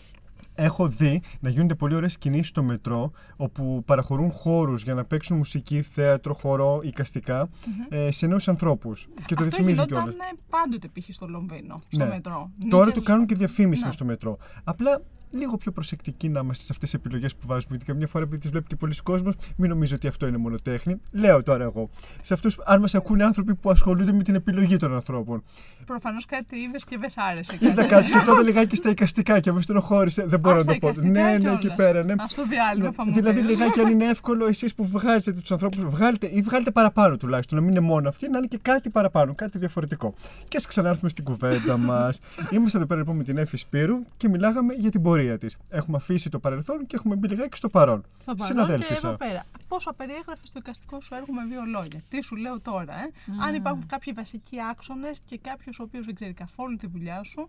[0.55, 5.37] έχω δει να γίνονται πολύ ωραίες κινήσεις στο μετρό όπου παραχωρούν χώρους για να παίξουν
[5.37, 7.49] μουσική, θέατρο, χορό, εικαστικά
[7.89, 9.09] ε, σε νέους ανθρώπους.
[9.27, 10.33] Και το Αυτό διαφημίζουν γινόταν κιόλας.
[10.51, 11.05] πάντοτε π.χ.
[11.15, 12.11] στο Λονδίνο, στο Ναι.
[12.11, 12.51] μετρό.
[12.71, 13.87] Τώρα Νίκες- το κάνουν και διαφήμιση Ναι.
[13.87, 14.39] μες στο μετρό.
[14.65, 15.01] Απλά
[15.31, 17.69] λίγο πιο προσεκτικοί να είμαστε σε αυτές τις επιλογές που βάζουμε.
[17.77, 20.57] Γιατί καμιά φορά επειδή τις βλέπει και πολλοί κόσμος, μην νομίζει ότι αυτό είναι μόνο
[20.63, 21.01] τέχνη.
[21.13, 21.91] Λέω τώρα εγώ.
[22.23, 25.43] Σε αυτούς, αν μας ακούνε άνθρωποι που ασχολούνται με την επιλογή των ανθρώπων.
[25.87, 27.57] Προφανώς κάτι είδες και δεν σ' άρεσε.
[27.61, 30.25] Είδα κάτι και τότε λιγάκι στα εικαστικά και με στενοχώρησε.
[30.27, 30.89] Δεν μπορώ Α, να στα το πω.
[30.89, 31.65] εικαστικά Ναι, ναι, κιόλας.
[31.65, 32.13] εκεί πέρα, ναι.
[32.13, 33.59] Α το διάλειμμα Ναι, θα μου δηλαδή, πεις.
[33.59, 37.59] λιγάκι αν είναι εύκολο εσείς που βγάζετε τους ανθρώπους, βγάλτε ή βγάλτε παραπάνω τουλάχιστον.
[37.59, 40.15] Να μην είναι μόνο αυτοί, να είναι και κάτι παραπάνω, κάτι διαφορετικό.
[40.49, 42.21] Και ας ξανάρθουμε στην κουβέντα μας.
[42.55, 45.57] Είμαστε εδώ πέρα λοιπόν με την Εφη Σπύρου και μιλάγαμε για την πορεία της.
[45.69, 48.05] Έχουμε αφήσει το παρελθόν και έχουμε μπει λιγάκι στο παρόν.
[48.21, 49.09] Στο παρόν και Συναδέλφισσα.
[49.09, 49.45] εδώ πέρα.
[49.69, 52.03] Πόσο περιέγραφε το εικαστικό σου έργο με δύο λόγια.
[52.09, 53.11] Τι σου λέω τώρα, ε;
[53.47, 57.49] Αν υπάρχουν κάποιοι βασικοί άξονες και κάποιος ο οποίος δεν ξέρει καθόλου τη δουλειά σου,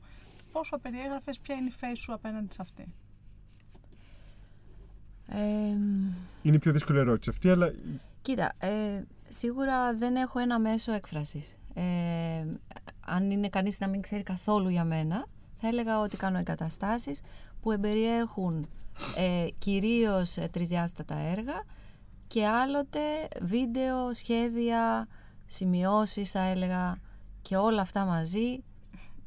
[0.51, 2.85] πόσο περιέγραφε, ποια είναι η θέση σου απέναντι σε αυτή;
[5.27, 5.37] Ε,
[6.41, 7.73] Είναι η πιο δύσκολη ερώτηση αυτή, αλλά
[8.21, 11.55] Κοίτα, ε, σίγουρα δεν έχω ένα μέσο έκφρασης.
[11.73, 11.81] Ε,
[13.05, 15.25] αν είναι κανείς να μην ξέρει καθόλου για μένα,
[15.61, 17.21] θα έλεγα ότι κάνω εγκαταστάσεις
[17.61, 18.69] που εμπεριέχουν
[19.15, 21.63] ε, κυρίως ε, τρισδιάστατα έργα
[22.27, 22.99] και άλλοτε
[23.41, 25.07] βίντεο, σχέδια,
[25.47, 26.97] σημειώσεις θα έλεγα
[27.41, 28.63] και όλα αυτά μαζί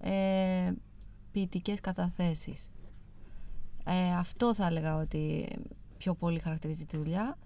[0.01, 0.73] ε,
[1.33, 2.71] ποιητικές καταθέσεις.
[3.85, 5.49] Ε, αυτό θα έλεγα ότι
[5.99, 7.39] πιο πολύ χαρακτηρίζει τη δουλειά.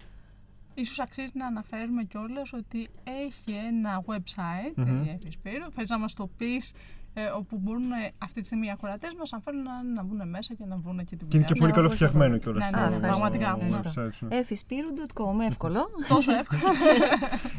[0.73, 5.05] Ίσως αξίζει να αναφέρουμε κιόλας ότι έχει ένα website, Μμμ.
[5.05, 5.71] mm Σπύρου.
[5.71, 6.73] Θες να μας το πεις,
[7.13, 10.29] ε, όπου μπορούν ε, αυτή τη στιγμή οι ακροατές μας, αν θέλουν να, να μπουν
[10.29, 11.59] μέσα και να βρουν και την και είναι δουλειά και σου.
[11.59, 12.69] πολύ Ναι, καλό όπως φτιαγμένο Ναι, κιόλας.
[12.71, 14.01] ναι, στο- πραγματικά, στο ευχαριστώ.
[14.03, 14.27] website σου.
[14.29, 15.79] Εφησπύρου.com, εύκολο.
[16.13, 16.61] Τόσο εύκολα.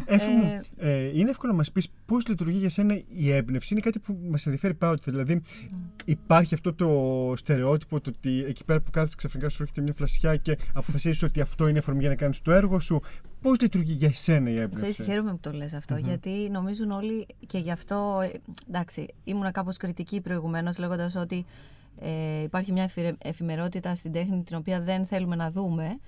[0.05, 3.73] Έφη μου, Ε, ε, είναι εύκολο να μας πεις πώς λειτουργεί για σένα η έμπνευση.
[3.75, 5.11] Είναι κάτι που μας ενδιαφέρει πάντοτε.
[5.11, 5.43] Δηλαδή,
[6.05, 6.89] υπάρχει αυτό το
[7.37, 11.41] στερεότυπο το ότι εκεί πέρα που κάθεσαι ξαφνικά σου έρχεται μια φλασιά και αποφασίζεις ότι
[11.41, 13.03] αυτό είναι αφορμή για να κάνεις το έργο σου.
[13.43, 15.03] Πώς λειτουργεί για εσένα η Ξέρεις, έμπνευση.
[15.03, 19.77] χαίρομαι που το λες αυτό, γιατί νομίζουν όλοι και γι' αυτό, ε, εντάξει, ήμουνα κάπως
[19.77, 21.45] κριτική προηγουμένως λέγοντας ότι
[22.01, 25.99] ε, υπάρχει μια εφηρε- εφημερότητα στην τέχνη την οποία δεν θέλουμε να δούμε.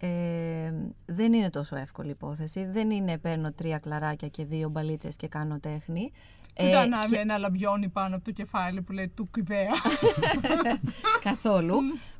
[0.00, 0.72] Ε,
[1.06, 2.64] δεν είναι τόσο εύκολη υπόθεση.
[2.72, 6.12] Δεν είναι παίρνω τρία κλαράκια και δύο μπαλίτσες και κάνω τέχνη.
[6.56, 9.70] Δεν Ε, το ανάβει και- ένα λαμπιόνι πάνω από το κεφάλι που λέει του κυβαία.
[11.28, 11.76] καθόλου.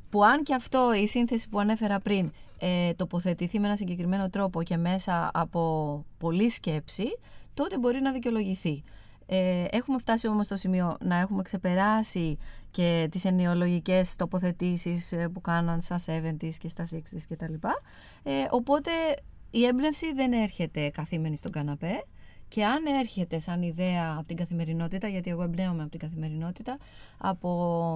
[0.09, 2.31] που αν και αυτό η σύνθεση που ανέφερα πριν
[2.67, 7.05] ε, τοποθετηθεί με ένα συγκεκριμένο τρόπο και μέσα από πολλή σκέψη,
[7.53, 8.83] τότε μπορεί να δικαιολογηθεί.
[9.25, 12.37] Ε, έχουμε φτάσει όμως στο σημείο να έχουμε ξεπεράσει
[12.71, 17.53] και τις ενοιολογικές τοποθετήσεις ε, που κάναν στα 70s και στα 60s κτλ.
[18.23, 18.91] Ε, οπότε
[19.51, 22.03] η έμπνευση δεν έρχεται καθήμενη στον καναπέ
[22.47, 26.77] και αν έρχεται σαν ιδέα από την καθημερινότητα, γιατί εγώ εμπνέομαι από την καθημερινότητα,
[27.17, 27.49] από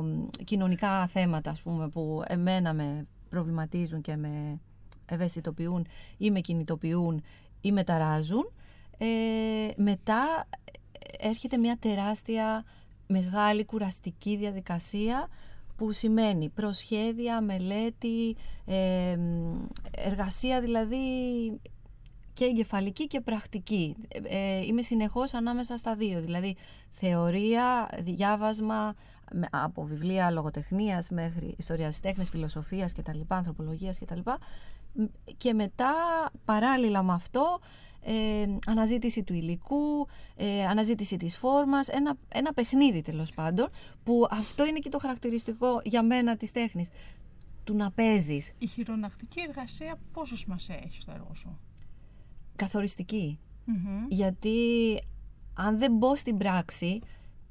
[0.04, 4.60] μ, κοινωνικά θέματα ας πούμε, που εμένα με προβληματίζουν και με
[5.06, 5.88] ευαισθητοποιούν
[6.18, 7.24] ή με κινητοποιούν
[7.62, 8.52] ή με ταράζουν,
[8.98, 9.06] ε,
[9.76, 10.48] μετά
[11.20, 12.64] έρχεται μια τεράστια
[13.08, 15.28] μεγάλη κουραστική διαδικασία
[15.76, 20.98] που σημαίνει προσχέδια, μελέτη, ε, μ, εργασία δηλαδή
[22.34, 23.96] και εγκεφαλική και πρακτική.
[24.08, 24.20] Ε,
[24.58, 26.56] ε, είμαι συνεχώς ανάμεσα στα δύο, δηλαδή
[26.92, 28.94] θεωρία, διάβασμα με-
[29.50, 34.20] από βιβλία λογοτεχνίας μέχρι ιστορίας της τέχνης, φιλοσοφίας κτλ, ανθρωπολογίας κτλ.
[34.94, 35.04] Μ,
[35.38, 35.94] Και μετά
[36.46, 37.60] παράλληλα με αυτό
[38.02, 43.70] ε, αναζήτηση του υλικού, ε, αναζήτηση της φόρμας, ένα, ένα παιχνίδι τέλος πάντων,
[44.04, 46.90] που αυτό είναι και το χαρακτηριστικό για μένα της τέχνης,
[47.64, 48.52] του να παίζεις.
[48.58, 51.60] Η χειρονακτική εργασία πόσο σημασία έχει στο έργο σου;
[52.56, 53.40] καθοριστική.
[53.66, 54.06] Μμμ.
[54.10, 54.58] Γιατί
[55.54, 57.02] αν δεν μπω στην πράξη,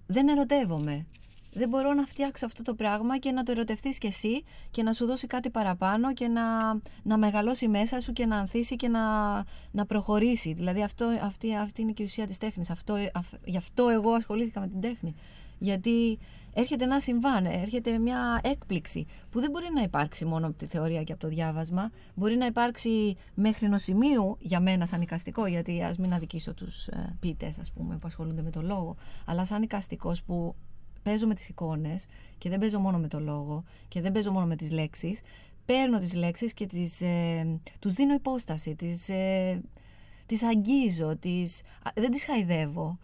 [0.07, 1.07] δεν ερωτεύομαι.
[1.53, 4.93] Δεν μπορώ να φτιάξω αυτό το πράγμα και να το ερωτευτείς κι εσύ και να
[4.93, 9.35] σου δώσει κάτι παραπάνω και να, να μεγαλώσει μέσα σου και να ανθίσει και να,
[9.71, 10.53] να προχωρήσει.
[10.53, 12.71] Δηλαδή αυτό, αυτή, αυτή είναι και η ουσία της τέχνης.
[12.71, 15.15] Αυτό, αυ- γι' αυτό εγώ ασχολήθηκα με την τέχνη.
[15.59, 16.19] Γιατί
[16.55, 21.03] έρχεται ένα συμβάν, έρχεται μια έκπληξη που δεν μπορεί να υπάρξει μόνο από τη θεωρία
[21.03, 21.91] και από το διάβασμα.
[22.15, 26.87] Μπορεί να υπάρξει μέχρι ενός σημείου για μένα σαν οικαστικό, γιατί ας μην αδικήσω τους
[26.87, 30.55] ε, ποιητές ας πούμε που ασχολούνται με το λόγο, αλλά σαν οικαστικός που
[31.03, 32.07] παίζω με τις εικόνες
[32.39, 35.21] και δεν παίζω μόνο με το λόγο και δεν παίζω μόνο με τις λέξεις,
[35.65, 39.61] παίρνω τις λέξεις και τις, ε, τους δίνω υπόσταση, τις, ε,
[40.27, 42.99] τις αγγίζω, τις, α, δεν τις χαϊδεύω.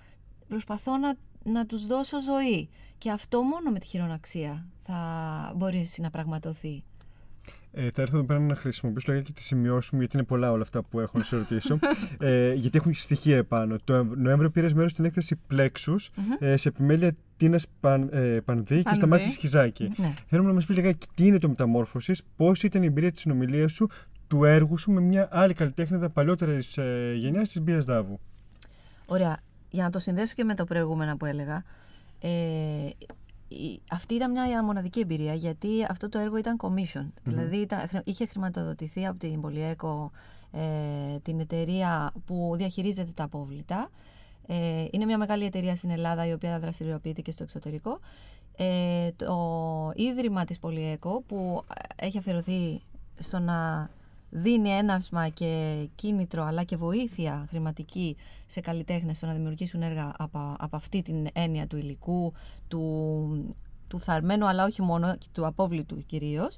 [0.48, 2.68] Προσπαθώ να, να τους δώσω ζωή.
[2.98, 6.84] Και αυτό μόνο με τη χειροναξία θα μπορέσει να πραγματοθεί.
[7.72, 10.62] Ε, θα έρθω εδώ πέρα να χρησιμοποιήσω λιγάκι τη σημειώσει μου, γιατί είναι πολλά όλα
[10.62, 11.78] αυτά που έχω να σε ρωτήσω.
[12.18, 13.76] ε, γιατί έχουν στοιχεία επάνω.
[13.84, 18.82] Το Νοέμβριο πήρες μέρος στην έκθεση Plexus ε, σε επιμέλεια Τίνα Παν, ε, Πανδί και
[18.82, 18.94] Πανδί.
[18.98, 19.92] Σταμάτη Σχιζάκη.
[19.96, 20.14] Ναι.
[20.26, 23.72] Θέλουμε να μας πεις λιγάκι τι είναι το Μεταμόρφωσης, πώς ήταν η εμπειρία της συνομιλίας
[23.72, 23.88] σου,
[24.28, 28.20] του έργου σου με μια άλλη καλλιτέχνηδα παλιότερης ε, γενιάς της Μπίας Δάβου;
[29.06, 29.36] Ωραία.
[29.70, 31.62] Για να το συνδέσω και με το προηγούμενα που έλεγα.
[32.20, 32.28] Ε,
[33.48, 37.06] η- αυτή ήταν μια μοναδική εμπειρία γιατί αυτό το έργο ήταν commission.
[37.22, 40.10] Δηλαδή ήταν, χρη- είχε χρηματοδοτηθεί από την Πολυέκο,
[40.52, 43.90] ε, την εταιρεία που διαχειρίζεται τα απόβλητα.
[44.46, 48.00] Ε, είναι μια μεγάλη εταιρεία στην Ελλάδα η οποία δραστηριοποιείται και στο εξωτερικό.
[48.56, 51.64] Ε, το ίδρυμα της Πολυέκο που
[51.96, 52.80] έχει αφιερωθεί
[53.18, 53.90] στο να
[54.30, 60.56] δίνει έναυσμα και κίνητρο αλλά και βοήθεια χρηματική σε καλλιτέχνες στο να δημιουργήσουν έργα από,
[60.58, 62.32] από αυτή την έννοια του υλικού,
[62.68, 63.56] του,
[63.88, 66.56] του φθαρμένου αλλά όχι μόνο, και του απόβλητου κυρίως.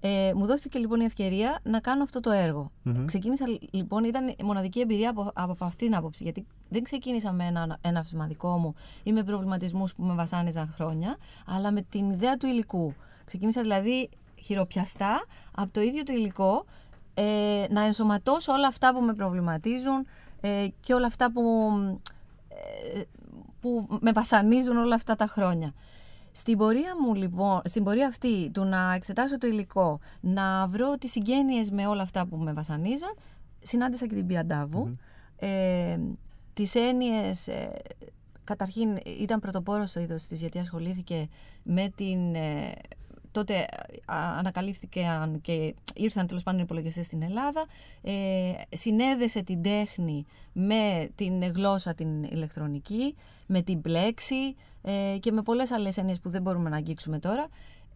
[0.00, 2.70] Ε, μου δόθηκε λοιπόν η ευκαιρία να κάνω αυτό το έργο.
[3.04, 6.22] Ξεκίνησα λοιπόν, ήταν η μοναδική εμπειρία από, από αυτήν την άποψη.
[6.24, 11.16] Γιατί δεν ξεκίνησα με ένα έναυσμα δικό μου ή με προβληματισμούς που με βασάνιζαν χρόνια,
[11.46, 12.94] αλλά με την ιδέα του υλικού.
[13.24, 14.08] Ξεκίνησα δηλαδή
[14.42, 16.64] χειροπιαστά από το ίδιο το υλικό
[17.14, 20.06] ε, να ενσωματώσω όλα αυτά που με προβληματίζουν
[20.40, 21.42] ε, και όλα αυτά που,
[22.94, 23.02] ε,
[23.60, 25.74] που με βασανίζουν όλα αυτά τα χρόνια.
[26.36, 31.10] Στην πορεία μου λοιπόν, στην πορεία αυτή του να εξετάσω το υλικό, να βρω τις
[31.10, 33.14] συγγένειες με όλα αυτά που με βασανίζαν,
[33.62, 34.96] συνάντησα και την Πιαντάβου.
[35.36, 35.98] Ε,
[36.54, 37.70] τις έννοιες, ε,
[38.44, 41.28] καταρχήν ήταν πρωτοπόρος στο είδος της γιατί ασχολήθηκε
[41.62, 42.34] με την...
[42.34, 42.72] ε,
[43.32, 43.54] τότε
[44.04, 47.66] α, ανακαλύφθηκαν και ήρθαν τέλος πάντων οι υπολογιστές στην Ελλάδα,
[48.02, 53.14] ε, συνέδεσε την τέχνη με την γλώσσα την ηλεκτρονική,
[53.46, 54.54] με την πλέξη
[54.88, 57.48] ε, και με πολλές άλλες έννοιες που δεν μπορούμε να αγγίξουμε τώρα.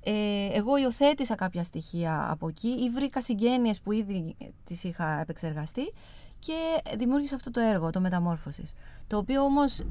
[0.05, 0.12] Ε,
[0.53, 5.92] εγώ υιοθέτησα κάποια στοιχεία από εκεί ή βρήκα συγγένειες που ήδη τις είχα επεξεργαστεί
[6.38, 6.55] και
[6.96, 8.72] δημιούργησα αυτό το έργο, το Μεταμόρφωσης.
[9.07, 9.87] Το οποίο όμως ε,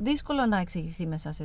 [0.00, 1.44] δύσκολο να εξηγηθεί μέσα σε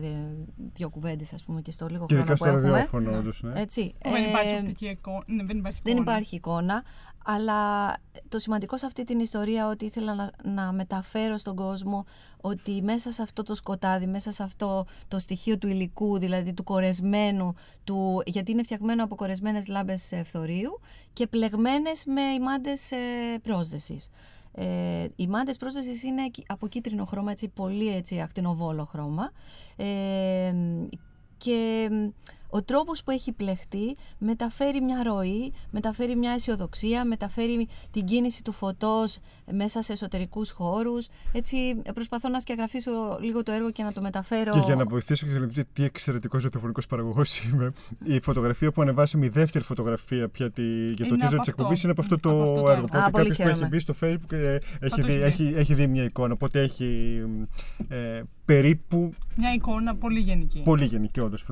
[0.74, 2.72] δύο κουβέντες, ας πούμε, και στο λίγο Και χρόνο ειδικά που στο έχουμε.
[2.72, 3.60] ραδιόφωνο, όντως, ναι.
[3.62, 3.94] Έτσι.
[4.04, 5.24] Δεν υπάρχει Ε, οπτική εικόνα.
[5.28, 5.98] Ναι, δεν υπάρχει δεν
[6.32, 6.84] εικόνα.
[7.26, 7.94] Υπάρχει εικόνα, αλλά
[8.30, 12.06] το σημαντικό σε αυτή την ιστορία ότι ήθελα να, να μεταφέρω στον κόσμο
[12.42, 16.64] ότι μέσα σε αυτό το σκοτάδι, μέσα σε αυτό το στοιχείο του υλικού, δηλαδή του
[16.64, 20.80] κορεσμένου, του, γιατί είναι φτιαγμένο από κορεσμένες λάμπες ε, φθορείου
[21.14, 24.10] και πλεγμένες με ημάντες ε, πρόσδεσης.
[24.54, 29.32] Ε, οι μάντες πρόσδεσης είναι κοι- από κίτρινο χρώμα, έτσι, πολύ έτσι, ακτινοβόλο χρώμα.
[29.76, 30.54] Ε,
[31.38, 32.08] και μ,
[32.52, 38.52] ο τρόπος που έχει πλεχτεί μεταφέρει μια ροή, μεταφέρει μια αισιοδοξία, μεταφέρει την κίνηση του
[38.52, 39.18] φωτός
[39.52, 41.08] μέσα σε εσωτερικούς χώρους.
[41.32, 44.52] Έτσι προσπαθώ να σκιαγραφίσω λίγο το έργο και να το μεταφέρω.
[44.52, 47.72] Και για να βοηθήσω και για να δείτε τι εξαιρετικός ζωοτεχνικό παραγωγός είμαι,
[48.04, 51.34] η φωτογραφία που ανεβάσαμε, η δεύτερη φωτογραφία πια τη, για το Είναι teaser από της
[51.38, 51.52] αυτό.
[51.52, 52.72] εκπομπής είναι από αυτό το, Από αυτό το έργο.
[52.72, 52.84] έργο.
[52.84, 53.68] Οπότε Α, πολύ κάποιος που έχει χαίρομαι.
[53.68, 56.34] μπει στο Facebook ε, έχει, το δει, έχει έχει, έχει δει μια εικόνα.
[56.34, 57.22] Οπότε έχει
[57.88, 58.22] ε,
[58.54, 60.62] περίπου Μια εικόνα πολύ γενική.
[60.64, 61.46] Πολύ γενική, όντως.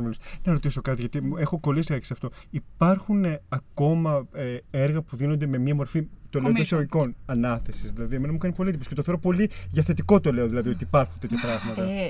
[0.44, 2.30] Να ρωτήσω κάτι, γιατί μου έχω κολλήσει έξι σε αυτό.
[2.50, 6.62] Υπάρχουν ε, ακόμα ε, έργα που δίνονται με μία μορφή, το λέω εντό Commission.
[6.62, 7.92] εισαγωγικών, ανάθεσης.
[7.92, 10.70] Δηλαδή, εμένα μου κάνει πολύ εντύπωση και το θεωρώ πολύ για θετικό το λέω, δηλαδή,
[10.70, 11.84] ότι υπάρχουν τέτοια πράγματα.
[11.92, 12.10] Ε,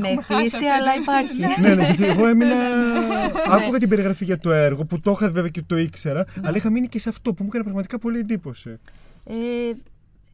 [0.00, 1.60] με Έχουμε χάσει φύση, αυτή αλλά την- υπάρχει.
[1.60, 2.54] ναι, ναι, γιατί εγώ έμεινα.
[3.56, 6.70] Άκουγα την περιγραφή για το έργο που το είχα βέβαια και το ήξερα, αλλά είχα
[6.70, 8.78] μείνει και σε αυτό που μου έκανε πραγματικά πολύ εντύπωση.
[9.24, 9.34] Ε,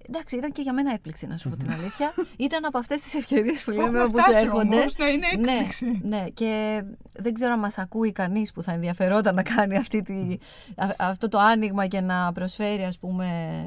[0.08, 2.14] εντάξει, ήταν και για μένα έκπληξη, να σου πω την αλήθεια.
[2.36, 4.76] ήταν από αυτές τις ευκαιρίες που λέμε έχουμε όπου φτάσει έρχονται.
[4.76, 6.00] όμως να είναι ναι, έκπληξη.
[6.02, 10.36] ναι, και δεν ξέρω αν μας ακούει κανείς που θα ενδιαφερόταν να κάνει αυτή τη,
[10.76, 13.64] α- αυτό το άνοιγμα και να προσφέρει ας πούμε,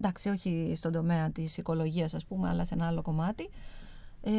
[0.00, 3.48] εντάξει όχι στον τομέα της οικολογίας ας πούμε, αλλά σε ένα άλλο κομμάτι.
[4.22, 4.32] Ε,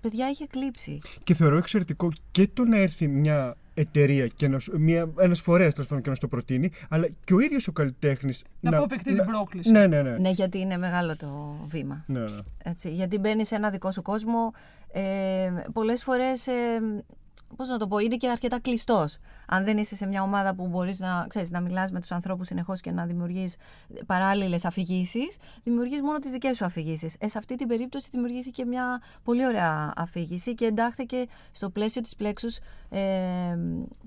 [0.00, 1.00] παιδιά είχε κλείψει.
[1.24, 5.88] Και θεωρώ εξαιρετικό και το να έρθει μια εταιρεία και ένας, μια, ένας φορέας τέλος
[5.88, 9.24] πάντων και να σου το προτείνει, αλλά και ο ίδιος ο καλλιτέχνης Να αποφευχθεί την
[9.24, 9.70] πρόκληση.
[9.70, 10.16] Ναι, ναι, ναι.
[10.18, 12.04] Ναι, γιατί είναι μεγάλο το βήμα.
[12.06, 12.26] ναι, ναι.
[12.64, 14.52] Έτσι, γιατί μπαίνει σε ένα δικό σου κόσμο.
[14.92, 16.52] Ε, πολλές φορές, ε,
[17.56, 19.18] πώς να το πω, είναι και αρκετά κλειστός.
[19.46, 22.46] Αν δεν είσαι σε μια ομάδα που μπορείς να, ξέρεις, να μιλάς με τους ανθρώπους
[22.46, 23.56] συνεχώς και να δημιουργείς
[24.06, 27.16] παράλληλες αφηγήσεις, δημιουργείς μόνο τις δικές σου αφηγήσεις.
[27.18, 32.16] Ε, σε αυτή την περίπτωση δημιουργήθηκε μια πολύ ωραία αφήγηση και εντάχθηκε στο πλαίσιο της
[32.16, 33.58] Πλέξους ε,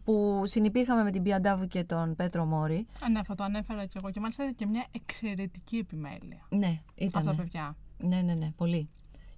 [0.03, 2.87] που συνυπήρχαμε με την Πιαντάβου και τον Πέτρο Μόρη.
[3.05, 4.11] Α, ναι, αυτό το ανέφερα και εγώ.
[4.11, 6.45] Και μάλιστα ήταν και μια εξαιρετική επιμέλεια.
[6.49, 7.21] Ναι, ήταν.
[7.21, 7.75] Αυτά τα παιδιά.
[7.97, 8.89] Ναι, ναι, ναι, πολύ.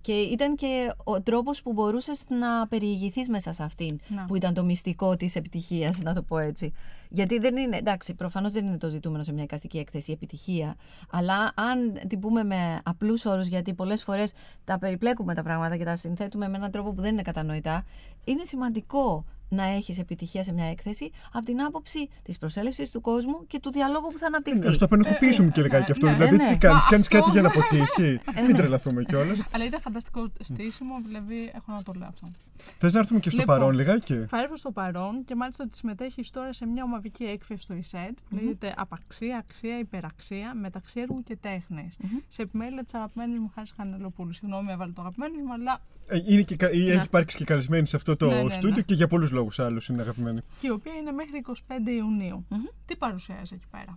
[0.01, 4.25] Και ήταν και ο τρόπος που μπορούσες να περιηγηθείς μέσα σε αυτήν, Να.
[4.25, 6.73] που ήταν το μυστικό της επιτυχίας, να το πω έτσι.
[7.09, 10.75] Γιατί δεν είναι, εντάξει, προφανώς δεν είναι το ζητούμενο σε μια εικαστική έκθεση η επιτυχία,
[11.11, 14.31] αλλά αν την πούμε με απλούς όρους, γιατί πολλές φορές
[14.63, 17.85] τα περιπλέκουμε τα πράγματα και τα συνθέτουμε με έναν τρόπο που δεν είναι κατανοητά,
[18.23, 23.47] είναι σημαντικό να έχεις επιτυχία σε μια έκθεση από την άποψη της προσέλευσης του κόσμου
[23.47, 24.67] και του διαλόγου που θα αναπτυχθεί.
[24.67, 26.05] Α το απενοχοποιήσουμε και λιγάκι αυτό.
[26.07, 26.47] ναι, δηλαδή, ναι.
[26.49, 28.19] τι κάνεις, Μα κάνεις αυτό- κάτι για να αποτύχει.
[28.35, 28.53] Μην ναι.
[28.57, 29.39] τρελαθούμε κιόλας.
[29.51, 32.31] Αλλά ήταν φανταστικό στήσιμο, δηλαδή έχω να το λέω αυτό.
[32.77, 33.57] Θες να έρθουμε και στο Λοιπόν.
[33.57, 37.61] παρόν λιγάκι; Θα έρθω στο παρόν και μάλιστα ότι συμμετέχεις τώρα σε μια ομαδική έκθεση
[37.61, 41.89] στο ΙΣΕΤ που λέγεται Απαξία, Αξία, Υπεραξία μεταξύ έργου και τεχνη
[42.27, 44.33] Σε επιμέλεια της αγαπημένης μου Χάρης Χανελοπούλου.
[44.33, 47.87] Συγγνώμη, έβαλε το αγαπημένο μου, αλλά Ε, Είναι και, κα- ή έχει υπάρξει και καλεσμένη
[47.87, 48.53] σε αυτό το Ναι, ναι, ναι.
[48.53, 50.41] στούντιο και για πολλούς λόγου άλλους είναι αγαπημένη.
[50.59, 51.53] και η οποία είναι μέχρι 25
[51.87, 52.45] ιουνιου
[52.85, 53.95] Τι παρουσιάζει εκεί πέρα;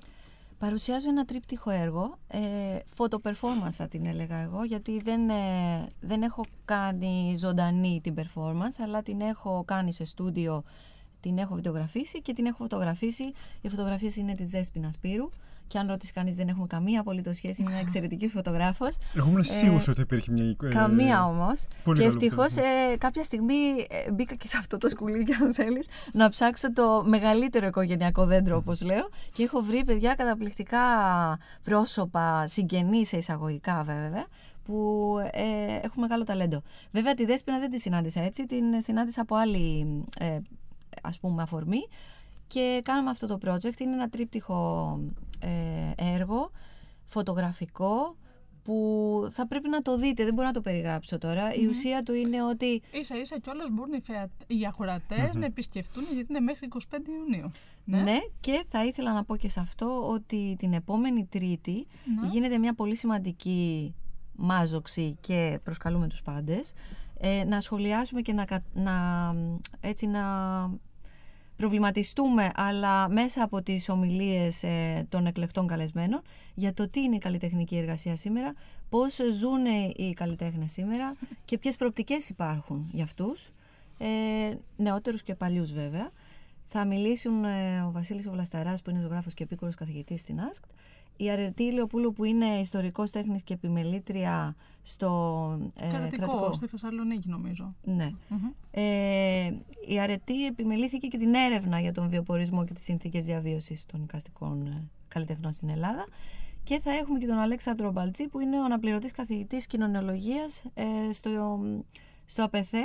[0.58, 6.22] Παρουσιάζω ένα τρίπτυχο έργο, ε, photo performance θα την έλεγα εγώ, γιατί δεν, ε, δεν
[6.22, 10.64] έχω κάνει ζωντανή την performance, αλλά την έχω κάνει σε στούντιο,
[11.20, 13.32] την έχω βιντεογραφήσει και την έχω φωτογραφίσει.
[13.60, 15.28] Οι φωτογραφίες είναι της Δέσποινας Σπύρου
[15.66, 18.96] και αν ρωτήσει κανείς δεν έχουμε καμία απολύτως σχέση, είναι μια εξαιρετική φωτογράφος.
[19.16, 20.74] Εγώ ήμουν Ε, σίγουρος ότι υπήρχε μια εικόνα.
[20.74, 21.66] Καμία όμως.
[21.84, 23.54] πολύ Και καλό που ευτυχώ το κάποια στιγμή
[23.88, 28.56] ε, μπήκα και σε αυτό το σκουλίκι, αν θέλεις, να ψάξω το μεγαλύτερο οικογενειακό δέντρο,
[28.56, 29.08] όπως λέω.
[29.32, 30.80] Και έχω βρει παιδιά καταπληκτικά
[31.62, 34.26] πρόσωπα, συγγενείς σε εισαγωγικά βέβαια,
[34.64, 36.62] που ε, έχουν μεγάλο ταλέντο.
[36.90, 39.86] Βέβαια τη Δέσποινα δεν τη συνάντησα έτσι, την συνάντησα από άλλη
[40.18, 40.38] ε,
[41.02, 41.88] ας πούμε αφορμή
[42.46, 43.80] και κάναμε αυτό το project.
[43.80, 45.00] Είναι ένα τρίπτυχο
[45.40, 46.50] ε, έργο,
[47.04, 48.16] φωτογραφικό,
[48.62, 51.54] που θα πρέπει να το δείτε, δεν μπορώ να το περιγράψω τώρα.
[51.54, 54.28] Η ουσία του είναι ότι σα ίσα κιόλας μπορούν οι, φεα...
[54.46, 57.50] οι ακροατές να επισκεφτούν γιατί είναι μέχρι 25 Ιουνίου.
[57.84, 58.18] Ναι.
[58.40, 61.86] και θα ήθελα να πω και σε αυτό ότι την επόμενη Τρίτη
[62.20, 62.28] Ναι.
[62.28, 63.94] γίνεται μια πολύ σημαντική
[64.36, 66.72] μάζοξη και προσκαλούμε τους πάντες
[67.18, 68.92] ε, να σχολιάσουμε και να, κα- να,
[69.80, 70.22] έτσι, να
[71.56, 76.22] προβληματιστούμε αλλά μέσα από τις ομιλίες ε, των εκλεκτών καλεσμένων
[76.54, 78.54] για το τι είναι η καλλιτεχνική εργασία σήμερα,
[78.88, 79.64] πώς ζουν
[79.96, 83.50] οι καλλιτέχνες σήμερα και ποιες προοπτικές υπάρχουν για αυτούς,
[83.98, 84.06] ε,
[84.76, 86.10] νεότερους και παλιούς βέβαια.
[86.64, 90.64] Θα μιλήσουν ε, ο Βασίλης ο Βλασταράς που είναι ζωγράφος και επίκορος καθηγητής στην ΑΣΚΤ
[91.16, 97.74] Η Αρετή Ηλιοπούλου που είναι ιστορικός τέχνης και επιμελήτρια στο ε, Κρατικό, στη Θεσσαλονίκη νομίζω.
[97.84, 98.10] Ναι.
[98.28, 98.50] Μμμ.
[98.70, 99.54] Ε,
[99.88, 104.66] η Αρετή επιμελήθηκε και την έρευνα για τον βιοπορισμό και τις συνθήκες διαβίωσης των οικαστικών
[104.66, 106.06] ε, καλλιτεχνών στην Ελλάδα.
[106.64, 111.60] Και θα έχουμε και τον Αλέξανδρο Μπαλτζή που είναι ο αναπληρωτής καθηγητής κοινωνιολογίας ε, στο,
[112.26, 112.84] στο ΑΠΕΘΕ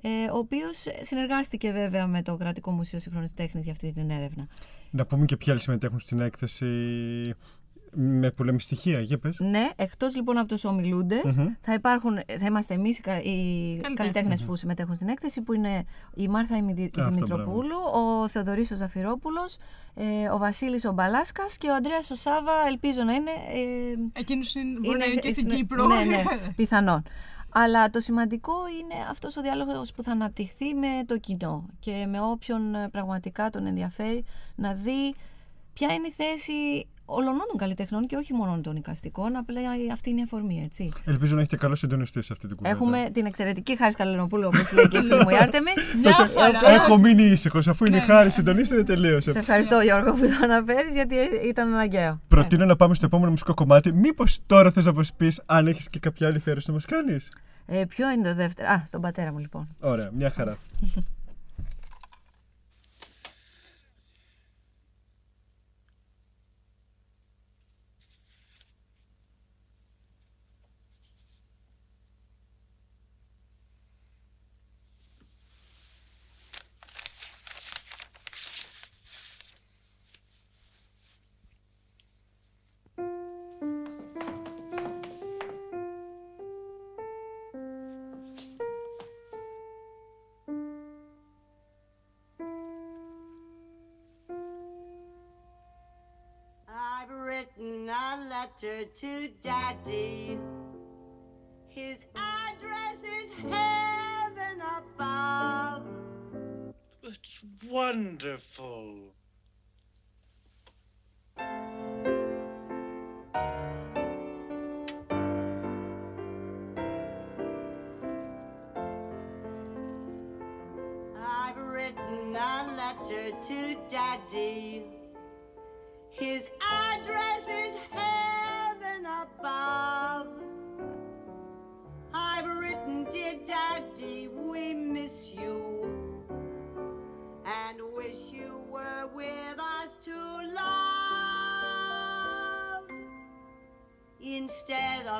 [0.00, 4.48] ε, ο οποίος συνεργάστηκε βέβαια με το Κρατικό Μουσείο Σύγχρονης Τέχνης για αυτή την έρευνα.
[4.90, 6.66] Να πούμε και ποιοι άλλοι συμμετέχουν στην έκθεση
[7.98, 9.00] με πολέμη στοιχεία.
[9.00, 9.36] Για πες.
[9.38, 11.46] Ναι, εκτός λοιπόν από τους ομιλούντες, Μμμ.
[11.60, 15.84] θα, υπάρχουν, θα είμαστε εμείς οι, κα- οι καλλιτέχνες που συμμετέχουν στην έκθεση, που είναι
[16.14, 19.56] η Μάρθα η Μηδη- η Αυτό, Δημητροπούλου, ο Θεοδωρής ο Ζαφυρόπουλος,
[19.94, 23.30] ε, ο Βασίλης ο Μπαλάσκας και ο Ανδρέας ο Σάβα, ελπίζω να είναι...
[24.14, 25.86] Ε, Εκείνος είναι, μπορεί να είναι είναι και στην στην- Κύπρο.
[25.86, 26.22] Ναι, ναι,
[26.56, 27.02] πιθανόν.
[27.58, 32.20] Αλλά το σημαντικό είναι αυτός ο διάλογος που θα αναπτυχθεί με το κοινό και με
[32.20, 35.14] όποιον ε, πραγματικά τον ενδιαφέρει να δει
[35.72, 39.36] ποια είναι η θέση όλων των καλλιτεχνών και όχι μόνο των οικαστικών.
[39.36, 39.60] Απλά
[39.92, 40.88] αυτή είναι η αφορμή, έτσι.
[41.04, 42.74] Ελπίζω να έχετε καλός συντονιστή σε αυτή την κουβέντα.
[42.74, 45.74] Έχουμε την εξαιρετική Χάρη Καλενοπούλου, όπως λέει και η φίλη μου η Άρτεμις.
[46.02, 46.74] Μια φορά.
[46.74, 47.68] Έχω μείνει ήσυχος.
[47.68, 49.32] Αφού είναι η χάρη συντονίστρια, τελείωσε.
[49.32, 51.14] Σε ευχαριστώ Γιώργο που το αναφέρεις γιατί
[51.48, 52.20] ήταν αναγκαίο.
[52.28, 53.92] Προτείνω να πάμε στο επόμενο μουσικό κομμάτι.
[53.92, 57.28] Μήπως τώρα θες να μας πεις αν έχεις και κάποια άλλη θέση να μας κάνεις;
[57.66, 59.68] Ε, ποιο είναι το δεύτερο; Α, στον πατέρα μου λοιπόν.
[59.80, 60.56] Ωραία, μια χαρά.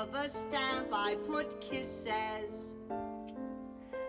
[0.09, 2.74] of a stamp, I put kisses.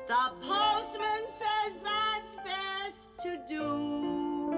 [0.07, 4.53] The postman says that's best to do.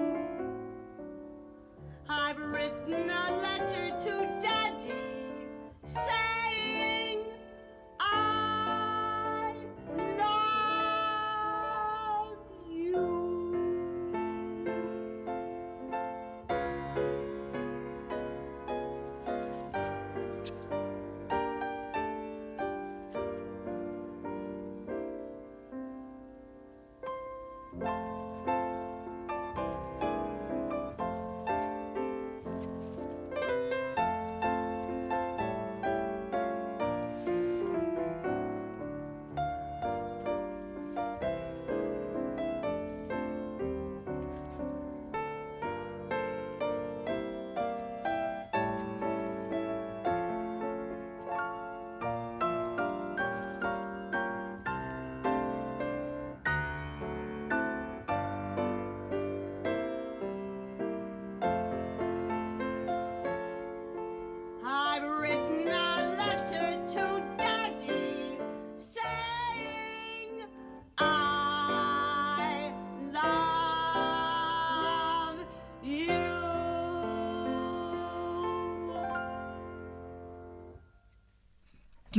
[2.08, 3.49] I've written a letter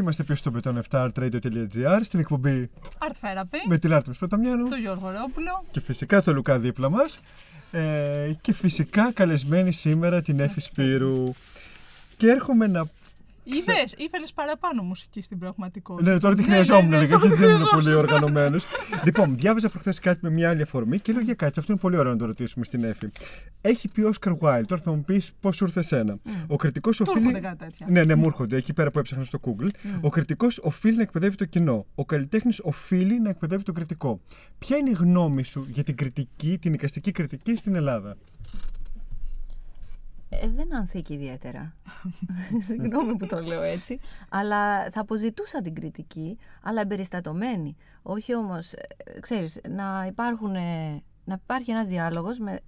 [0.01, 4.75] είμαστε πίσω στο beton 7 artradio.gr στην εκπομπή Art Therapy, με την Άρτεμις Πρωτομιάνου του
[4.75, 5.63] Γιώργο Ρόπουλο.
[5.71, 7.19] και φυσικά το Λουκά δίπλα μας
[7.71, 11.33] ε, και φυσικά καλεσμένη σήμερα την Εφη Σπύρου.
[12.17, 12.85] Και έρχομαι να.
[13.57, 16.11] Είδες, ήθελες παραπάνω μουσική στην πραγματικότητα.
[16.11, 17.97] Ναι, τώρα τη Ναι, χρειαζόμουν, ναι, ναι, λέγα, το γιατί δεν είμαι πολύ χρειαζόσουν.
[18.13, 18.65] οργανωμένος.
[19.03, 21.59] λοιπόν, διάβαζα προχθές κάτι με μια άλλη αφορμή και λέω για κάτι.
[21.59, 23.09] Αυτό είναι πολύ ωραίο να το ρωτήσουμε στην Εφη.
[23.61, 26.17] Έχει πει ο Όσκαρ Wilde, τώρα θα μου πεις πώς σου ήρθε σένα.
[26.47, 27.27] Ο κριτικός Του οφείλει.
[27.27, 27.87] έρχονται κάτι τέτοια.
[27.89, 29.69] Ναι, ναι, μου έρχονται εκεί πέρα που έψαχνα στο Google.
[30.01, 31.85] Ο κριτικός οφείλει να εκπαιδεύει το κοινό.
[31.95, 34.19] Ο καλλιτέχνης οφείλει να εκπαιδεύει τον κριτικό.
[34.59, 38.17] Ποια είναι η γνώμη σου για την κριτική, την οικαστική κριτική στην Ελλάδα;
[40.33, 41.75] Ε, δεν ανθεί και ιδιαίτερα.
[42.67, 43.99] Συγγνώμη που το λέω έτσι.
[44.29, 47.75] Αλλά θα αποζητούσα την κριτική, αλλά εμπεριστατωμένη.
[48.01, 52.59] Όχι όμως, ε, ξέρεις, να, υπάρχουν, ε, να υπάρχει ένας διάλογος με,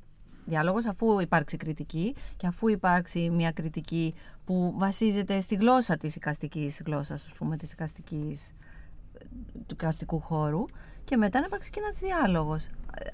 [0.46, 4.14] διάλογος αφού υπάρξει κριτική και αφού υπάρξει μια κριτική
[4.46, 8.54] που βασίζεται στη γλώσσα της οικαστικής γλώσσας, ας πούμε, της οικαστικής,
[9.54, 10.66] του οικαστικού χώρου
[11.04, 12.70] και μετά να υπάρξει και ένας διάλογος.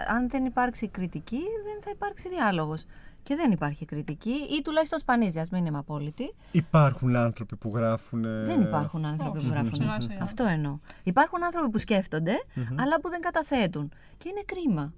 [0.08, 2.86] Αν δεν υπάρξει κριτική, δεν θα υπάρξει διάλογος.
[3.24, 6.34] Και δεν υπάρχει κριτική ή τουλάχιστον σπανίζει, ας μην είμαι απόλυτη.
[6.52, 8.26] Υπάρχουν άνθρωποι που γράφουν.
[8.26, 9.76] ε, Δεν υπάρχουν άνθρωποι όχι, που γράφουν.
[9.76, 10.18] σιγά σιγά.
[10.24, 10.78] Αυτό εννοώ.
[11.04, 12.34] Υπάρχουν άνθρωποι που σκέφτονται,
[12.76, 13.92] αλλά που δεν καταθέτουν.
[14.18, 14.94] Και είναι κρίμα.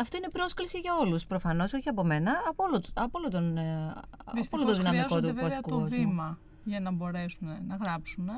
[0.00, 1.26] Αυτό είναι πρόσκληση για όλους.
[1.26, 5.04] Προφανώς όχι από μένα, από όλο, από όλο τον, ε, από όλο Δυστυχώς το δυναμικό
[5.04, 5.98] χρειάζονται του βέβαια βασικού το κόσμου.
[5.98, 8.28] βήμα για να μπορέσουν να γράψουν.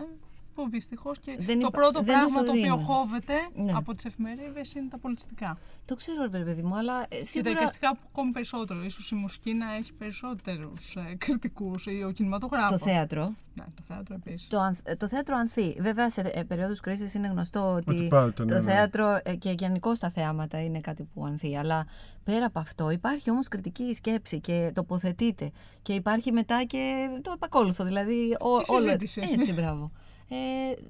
[0.62, 2.84] Που δυστυχώς και Δεν το υπά- πρώτο δεν τους πράγμα το το οποίο δίνουν.
[2.84, 3.72] χώβεται Ναι.
[3.74, 5.58] από τις εφημερίδες είναι τα πολιτιστικά.
[5.84, 7.50] Το ξέρω, ρε παιδί μου, αλλά ε, Και τα σίγουρα.
[7.50, 8.82] εικαστικά που ακόμη περισσότερο.
[8.84, 12.78] Ίσως η μουσική να έχει περισσότερους ε, κριτικούς ή ο κινηματογράφος.
[12.78, 13.34] Το θέατρο.
[13.54, 14.48] Ναι, το θέατρο επίσης.
[14.48, 15.76] Το, ανθ- ε, το θέατρο ανθεί.
[15.80, 18.70] Βέβαια, σε ε, περίοδους κρίσης είναι γνωστό ότι, Ότι πάντοτε, ναι, το ναι.
[18.72, 21.56] θέατρο ε, και γενικώς τα θέαματα είναι κάτι που ανθεί.
[21.56, 21.86] Αλλά
[22.24, 25.50] πέρα από αυτό, υπάρχει όμως κριτική σκέψη και τοποθετείται.
[25.82, 27.84] Και υπάρχει μετά και το επακόλουθο.
[27.84, 28.80] Δηλαδή, ο, όλο.
[28.82, 29.28] συζήτηση.
[29.38, 29.90] Έτσι, μπράβο.
[30.32, 30.36] Ε,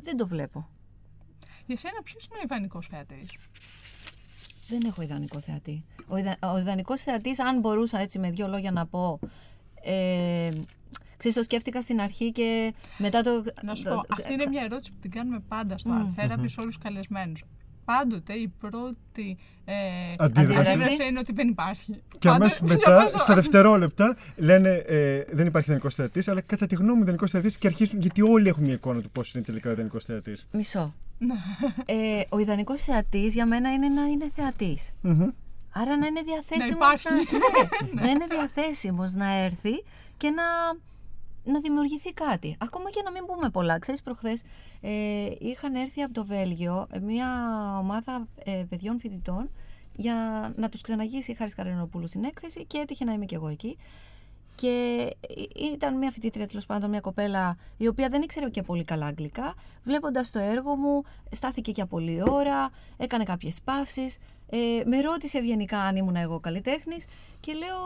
[0.02, 0.68] δεν το βλέπω.
[1.66, 3.28] Για σένα, ποιος είναι ο ιδανικός θεατής;
[4.68, 5.84] Δεν έχω ιδανικό θεατή.
[6.08, 6.36] Ο, ιδα...
[6.52, 9.18] ο ιδανικός θεατής, αν μπορούσα έτσι με δύο λόγια να πω.
[9.82, 10.48] Ε,
[11.16, 13.44] ξέρεις, το σκέφτηκα στην αρχή και μετά το.
[13.62, 16.20] Να σου το- πω, το- αυτή είναι μια ερώτηση που την κάνουμε πάντα στο Art
[16.20, 17.44] Therapy σε όλους τους καλεσμένους.
[17.84, 19.74] Πάντοτε η πρώτη ε,
[20.18, 20.70] Αντίδραση.
[20.70, 21.92] αντίδραση είναι ότι δεν υπάρχει.
[21.92, 26.40] Και Πάντα- αμέσω για μετά, πες- στα δευτερόλεπτα, λένε ε, δεν υπάρχει ιδανικό θεατής, αλλά
[26.40, 29.34] κατά τη γνώμη μου ιδανικό θεατή και αρχίζουν γιατί όλοι έχουμε μια εικόνα του πώς
[29.34, 30.46] είναι τελικά ο ιδανικό θεατής.
[30.52, 30.94] Μισό.
[31.86, 34.90] ε, ο ιδανικός θεατής για μένα είναι να είναι θεατής.
[35.72, 37.08] Άρα να είναι διαθέσιμος υπάρχει.
[37.08, 37.14] να,
[37.94, 39.84] ναι, να είναι διαθέσιμος να έρθει
[40.16, 40.42] και να,
[41.44, 42.56] να δημιουργηθεί κάτι.
[42.58, 43.78] Ακόμα και να μην πούμε πολλά.
[43.78, 44.42] Ξέρεις, προχθές
[44.80, 47.28] ε, είχαν έρθει από το Βέλγιο ε, μια
[47.78, 49.50] ομάδα ε, παιδιών φοιτητών
[49.96, 50.14] για
[50.56, 53.78] να τους ξαναγήσει η Χάρης Καρενοπούλου στην έκθεση και έτυχε να είμαι και εγώ εκεί.
[54.54, 58.84] Και ε, ήταν μια φοιτήτρια τέλος πάντων, μια κοπέλα η οποία δεν ήξερε και πολύ
[58.84, 59.54] καλά αγγλικά.
[59.84, 64.18] Βλέποντας το έργο μου, στάθηκε για πολλή ώρα, έκανε κάποιες παύσεις.
[64.50, 67.06] Ε, με ρώτησε ευγενικά αν ήμουν εγώ καλλιτέχνης
[67.40, 67.78] και λέω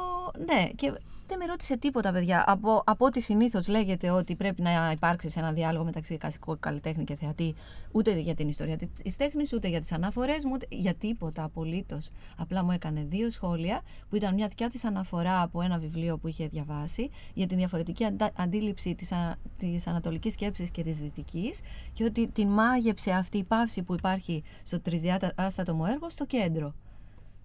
[0.44, 0.68] ναι.
[0.76, 0.92] Και
[1.26, 2.44] δεν με ρώτησε τίποτα, παιδιά.
[2.46, 7.04] Από, από ό,τι συνήθως λέγεται ότι πρέπει να υπάρξει σε ένα διάλογο μεταξύ κλασικού καλλιτέχνη
[7.04, 7.54] και θεατή,
[7.92, 12.10] ούτε για την ιστορία της τέχνης, ούτε για τις αναφορές μου, ούτε για τίποτα απολύτως.
[12.36, 16.28] Απλά μου έκανε δύο σχόλια, που ήταν μια δικιά της αναφορά από ένα βιβλίο που
[16.28, 19.12] είχε διαβάσει, για την διαφορετική αντα- αντίληψη της
[19.58, 21.60] της ανατολικής σκέψης και της δυτικής,
[21.92, 26.74] και ότι την μάγεψε αυτή η παύση που υπάρχει στο τρισδιάστατο μου έργο στο κέντρο.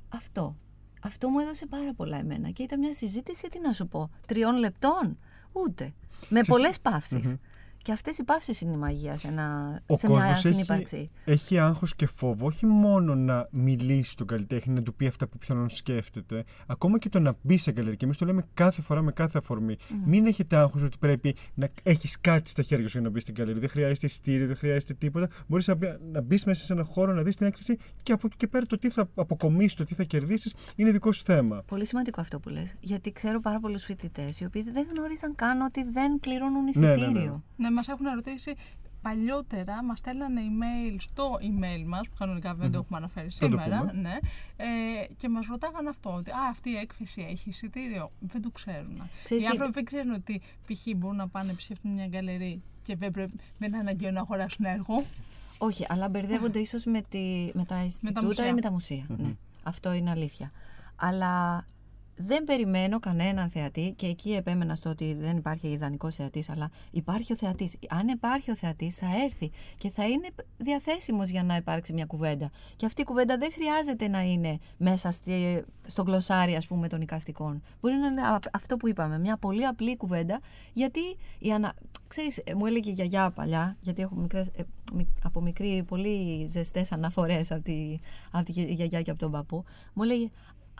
[0.10, 0.56] Αυτό.
[1.00, 2.50] Αυτό μου έδωσε πάρα πολλά εμένα.
[2.50, 5.18] Και ήταν μια συζήτηση, τι να σου πω, τριών λεπτών.
[5.52, 5.94] Ούτε.
[6.30, 7.36] Με πολλές παύσεις.
[7.90, 11.10] Και αυτές οι παύσει είναι η μαγεία σε, ένα, Ο σε μια κόσμος έχει, συνύπαρξη.
[11.26, 15.38] έχει άγχος και φόβο όχι μόνο να μιλήσει στον καλλιτέχνη, να του πει αυτά που
[15.38, 17.98] πιθανόν σκέφτεται, ακόμα και το να μπει σε γκαλερί.
[17.98, 19.78] Και εμείς το λέμε κάθε φορά με κάθε αφορμή.
[20.06, 23.34] Μην έχετε άγχος ότι πρέπει να έχεις κάτι στα χέρια σου για να μπεις στην
[23.34, 23.60] γκαλερί.
[23.60, 25.28] Δεν χρειάζεται ειστήριο, δεν χρειάζεται τίποτα.
[25.48, 28.28] Μπορείς να, μπει- να μπεις μέσα σε ένα χώρο, να δεις την έκθεση και από
[28.28, 31.64] εκεί και πέρα το τι θα αποκομίσεις, το τι θα κερδίσεις είναι δικό σου θέμα.
[31.68, 32.74] Πολύ σημαντικό αυτό που λες.
[32.80, 36.94] Γιατί ξέρω πάρα πολλούς φοιτητές οι οποίοι δεν γνωρίζαν καν ότι δεν πληρώνουν Ναι, ναι,
[36.94, 37.44] εισιτήριο.
[37.56, 37.68] ναι.
[37.68, 38.56] Ναι, μας έχουν ρωτήσει
[39.02, 43.58] παλιότερα, μας στέλνανε email στο email μας, που κανονικά δεν το έχουμε αναφέρει Θα το
[43.60, 43.80] σήμερα.
[43.80, 43.92] πούμε.
[44.02, 44.18] Ναι,
[44.58, 44.68] ε,
[45.18, 48.12] και μας ρωτάγαν αυτό, ότι α, αυτή η έκθεση έχει εισιτήριο.
[48.20, 49.02] Δεν το ξέρουν.
[49.24, 50.96] Ξέρεις Οι τι- άνθρωποι δεν ξέρουν ότι π.χ.
[50.98, 54.66] μπορούν να πάνε να επισκεφτούν μια γκαλερί και δεν, πρέπει, δεν είναι αναγκαίο να αγοράσουν
[54.66, 55.04] έργο.
[55.58, 58.48] Όχι, αλλά μπερδεύονται ίσως με, τη, με τα Ινστιτούτα μουσεία.
[58.48, 59.06] ή με τα μουσεία.
[59.08, 60.52] Ναι, αυτό είναι αλήθεια.
[60.96, 61.66] Αλλά
[62.26, 67.34] δεν περιμένω κανέναν θεατή και εκεί επέμενα στο ότι δεν υπάρχει ιδανικός θεατής, αλλά υπάρχει
[67.34, 67.76] ο θεατής.
[67.90, 72.52] Αν υπάρχει ο θεατής, θα έρθει και θα είναι διαθέσιμος για να υπάρξει μια κουβέντα.
[72.76, 77.02] Και αυτή η κουβέντα δεν χρειάζεται να είναι μέσα στη, στο γλωσσάρι, ας πούμε, των
[77.02, 77.62] οικαστικών.
[77.82, 80.40] Μπορεί να είναι α- αυτό που είπαμε, μια πολύ απλή κουβέντα,
[80.74, 81.00] γιατί
[81.40, 81.74] η ανα...
[82.08, 84.64] Ξέρεις, ε, μου έλεγε η γιαγιά παλιά, γιατί έχω μικρές, ε,
[84.94, 88.00] μι- από μικρή πολύ ζεστές αναφορές από τη,
[88.32, 89.64] από τη γιαγιά και από τον παππού,
[89.94, 90.30] μου έλεγε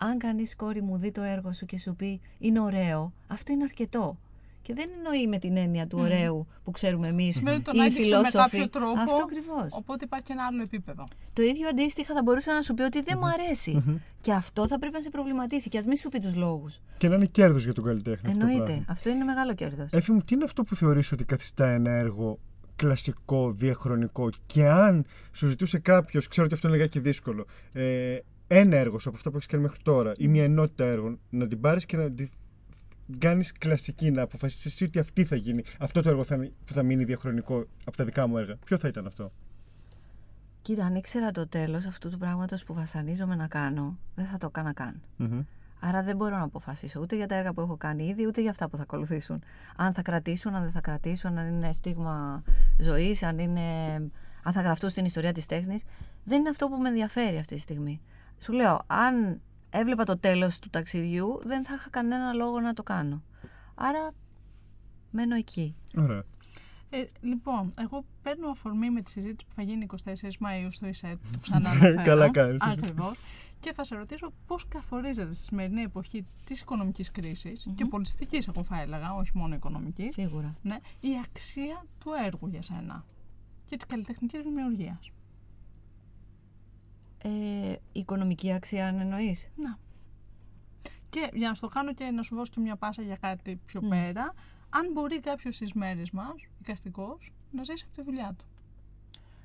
[0.02, 3.64] αν κανείς κόρη μου δει το έργο σου και σου πει είναι ωραίο, αυτό είναι
[3.64, 4.18] αρκετό.
[4.62, 8.00] Και δεν εννοεί με την έννοια του ωραίου που ξέρουμε εμείς Σημαίνει τον οι άγγιξε
[8.00, 8.36] με φιλόσοφοι.
[8.36, 9.00] κάποιο τρόπο.
[9.00, 9.66] Αυτό ακριβώς.
[9.76, 11.08] Οπότε υπάρχει και ένα άλλο επίπεδο.
[11.32, 14.00] Το ίδιο αντίστοιχα θα μπορούσα να σου πει ότι δεν μου αρέσει.
[14.20, 16.80] Και αυτό θα πρέπει να σε προβληματίσει και ας μην σου πει τους λόγους.
[16.98, 18.28] Και να είναι κέρδος για τον καλλιτέχνη.
[18.30, 18.64] αυτό το Εννοείται.
[18.64, 18.84] πράγμα.
[18.88, 19.92] Αυτό είναι μεγάλο κέρδος.
[19.92, 22.38] Έφη μου, τι είναι αυτό που θεωρείς ότι καθιστά ένα έργο
[22.76, 28.18] κλασικό, διαχρονικό; Και αν σου ζητούσε κάποιος, ξέρω ότι αυτό είναι λιγάκι δύσκολο, ε,
[28.52, 31.46] ένα έργο σου από αυτά που έχεις κάνει μέχρι τώρα ή μια ενότητα έργων, να
[31.46, 32.28] την πάρεις και να, τη-
[33.18, 35.62] κάνεις κλασική, να αποφασίσεις εσύ ότι αυτή θα γίνει.
[35.78, 38.56] Αυτό το έργο θα, μει- που θα μείνει διαχρονικό από τα δικά μου έργα.
[38.64, 39.32] Ποιο θα ήταν αυτό;
[40.62, 44.46] Κοίτα, αν ήξερα το τέλος αυτού του πράγματος που βασανίζομαι να κάνω, δεν θα το
[44.46, 45.00] έκανα καν.
[45.16, 45.40] Μμμ.
[45.80, 48.50] Άρα δεν μπορώ να αποφασίσω ούτε για τα έργα που έχω κάνει ήδη, ούτε για
[48.50, 49.42] αυτά που θα ακολουθήσουν.
[49.76, 52.42] Αν θα κρατήσουν, αν δεν θα κρατήσουν, αν είναι στίγμα
[52.78, 53.60] ζωής, αν, είναι,
[54.42, 55.82] αν θα γραφτούν στην ιστορία της τέχνης.
[56.24, 58.00] Δεν είναι αυτό που με ενδιαφέρει αυτή τη στιγμή.
[58.42, 62.82] Σου λέω, αν έβλεπα το τέλος του ταξιδιού, δεν θα είχα κανένα λόγο να το
[62.82, 63.22] κάνω.
[63.74, 64.10] Άρα
[65.10, 65.74] μένω εκεί.
[65.96, 66.22] Ωραία.
[66.90, 71.18] Ε, λοιπόν, εγώ παίρνω αφορμή με τη συζήτηση που θα γίνει 24 Μαΐου στο ΙΣΕΤ,
[71.32, 71.70] το ξανά
[72.04, 72.62] Καλά κάνεις.
[72.62, 73.18] Ακριβώς.
[73.60, 78.62] Και θα σε ρωτήσω πώς καθορίζεται στη σημερινή εποχή της οικονομικής κρίσης και πολιτιστικής, εγώ
[78.62, 80.56] θα έλεγα, όχι μόνο οικονομικής, Σίγουρα.
[80.62, 83.04] ναι, η αξία του έργου για σένα
[83.66, 85.10] και της καλλιτεχνικής δημιουργίας.
[87.22, 89.48] Ε, οικονομική αξία, αν εννοείς.
[89.56, 89.78] Να.
[91.10, 93.82] Και για να στο κάνω και να σου δώσω και μια πάσα για κάτι πιο
[93.82, 93.88] Μμ.
[93.88, 94.34] πέρα,
[94.70, 98.44] αν μπορεί κάποιος στις μέρες μας, οικαστικός, να ζήσει από τη δουλειά του.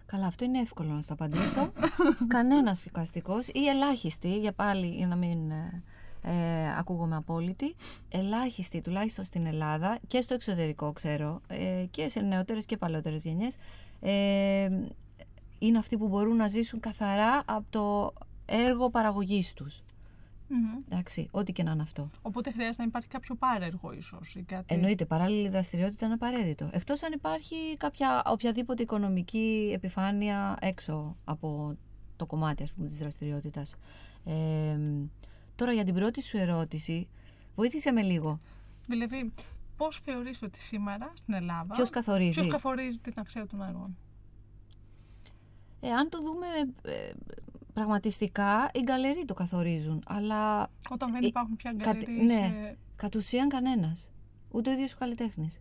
[0.05, 1.71] Καλά, αυτό είναι εύκολο να στο απαντήσω.
[2.27, 5.83] Κανένας οικαστικός ή ελάχιστοι, για πάλι για να μην ε,
[6.21, 7.75] ε, ακούγομαι απόλυτη,
[8.09, 13.57] ελάχιστοι τουλάχιστον στην Ελλάδα και στο εξωτερικό ξέρω ε, και σε νεότερες και παλαιότερες γενιές
[13.99, 14.69] ε,
[15.59, 18.13] είναι αυτοί που μπορούν να ζήσουν καθαρά από το
[18.45, 19.83] έργο παραγωγής τους.
[20.47, 20.83] Μμμ.
[20.89, 22.09] Εντάξει, ό,τι και να είναι αυτό.
[22.21, 24.73] Οπότε χρειάζεται να υπάρχει κάποιο πάρεργο ίσως ή κάτι.
[24.73, 26.69] Εννοείται, παράλληλη δραστηριότητα είναι απαραίτητο.
[26.71, 31.77] Εκτός αν υπάρχει κάποια οποιαδήποτε οικονομική επιφάνεια έξω από
[32.15, 33.75] το κομμάτι ας πούμε, της δραστηριότητας.
[34.25, 34.79] Ε,
[35.55, 37.07] τώρα για την πρώτη σου ερώτηση,
[37.55, 38.39] βοήθησε με λίγο.
[38.87, 39.33] Δηλαδή,
[39.77, 43.97] πώς θεωρείς ότι σήμερα στην Ελλάδα Ποιος καθορίζει; ποιος καθορίζει την αξία των έργων.
[45.81, 46.45] Ε, αν το δούμε
[46.81, 47.11] ε,
[47.73, 50.03] πραγματιστικά, οι γκαλερί το καθορίζουν.
[50.07, 52.75] Αλλά Όταν δεν Ε, υπάρχουν πια κατ- γκαλερί ναι.
[52.95, 54.09] κατ' ουσίαν κανένας.
[54.51, 55.59] Ούτε ο ίδιος ο καλλιτέχνης.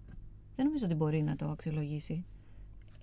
[0.56, 2.24] Δεν νομίζω ότι μπορεί να το αξιολογήσει.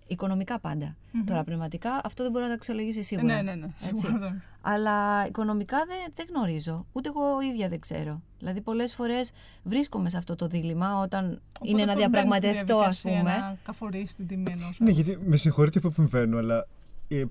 [0.07, 0.95] Οικονομικά πάντα.
[1.25, 3.35] Τώρα πνευματικά αυτό δεν μπορεί να το αξιολογήσει σίγουρα.
[3.35, 3.65] Ναι, ναι, ναι.
[3.87, 4.05] Έτσι.
[4.05, 4.41] Σίγουρα δεν.
[4.61, 6.85] Αλλά οικονομικά δεν, δεν γνωρίζω.
[6.91, 8.21] Ούτε εγώ ίδια δεν ξέρω.
[8.39, 9.31] Δηλαδή, πολλές φορές
[9.63, 13.19] βρίσκομαι σε αυτό το δίλημα όταν Οπότε είναι να πώς μπαίνεις στη διαπραγματευτώ, ας διαδικασία
[13.37, 13.47] πούμε.
[13.49, 15.01] Να καθορίσεις την τιμή ενός Ναι, έργου.
[15.01, 16.65] γιατί με συγχωρείτε που επεμβαίνω, αλλά ε,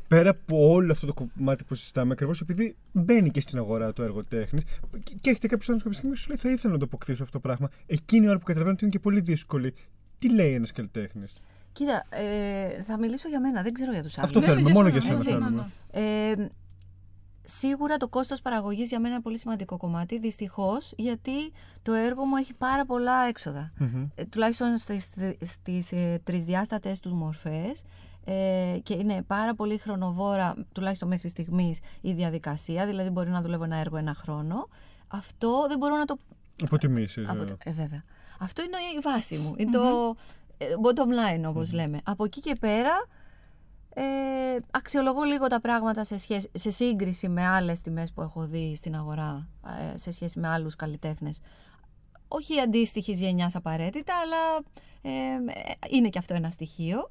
[0.08, 4.02] πέρα από όλο αυτό το κομμάτι που συζητάμε, ακριβώς επειδή μπαίνει και στην αγορά το
[4.02, 4.62] έργο τέχνης
[5.02, 7.22] και, και έρχεται κάποιος άνθρωπος κάποια στιγμή και σου λέει: Θα ήθελα να το αποκτήσω
[7.22, 7.70] αυτό το πράγμα.
[7.86, 9.74] Εκείνη η ώρα που καταλαβαίνω ότι είναι και πολύ δύσκολη.
[10.18, 11.32] Τι λέει ένας καλλιτέχνης;
[11.72, 14.28] Κοίτα, ε, θα μιλήσω για μένα, δεν ξέρω για τους άλλους.
[14.28, 15.30] Αυτό Ναι, θέλουμε, για μόνο σένα, για σένα έτσι.
[15.30, 15.50] θέλουμε.
[15.50, 16.42] Ναι, ναι.
[16.42, 16.50] Ε,
[17.58, 22.24] σίγουρα το κόστος παραγωγής για μένα είναι ένα πολύ σημαντικό κομμάτι, δυστυχώς, γιατί το έργο
[22.24, 23.72] μου έχει πάρα πολλά έξοδα.
[24.14, 25.08] Ε, τουλάχιστον στις,
[25.40, 27.82] στις ε, τρισδιάστατες τους μορφές
[28.24, 33.64] ε, και είναι πάρα πολύ χρονοβόρα, τουλάχιστον μέχρι στιγμής, η διαδικασία, δηλαδή μπορεί να δουλεύω
[33.64, 34.68] ένα έργο ένα χρόνο.
[35.08, 36.16] Αυτό δεν μπορώ να το
[36.64, 37.28] Αποτιμήσεις.
[37.28, 38.04] από το- ε, βέβαια.
[38.38, 39.54] Αυτό είναι η βάση μου.
[39.56, 40.14] Είναι το
[40.58, 42.00] ε, bottom line, όπως λέμε.
[42.04, 42.92] Από εκεί και πέρα
[43.94, 44.02] ε,
[44.70, 48.94] αξιολογώ λίγο τα πράγματα σε, σχέση, σε σύγκριση με άλλες τιμές που έχω δει στην
[48.94, 49.48] αγορά,
[49.94, 51.40] ε, σε σχέση με άλλους καλλιτέχνες.
[52.28, 54.64] Όχι αντίστοιχης γενιάς απαραίτητα, αλλά
[55.02, 57.10] ε, ε, είναι και αυτό ένα στοιχείο.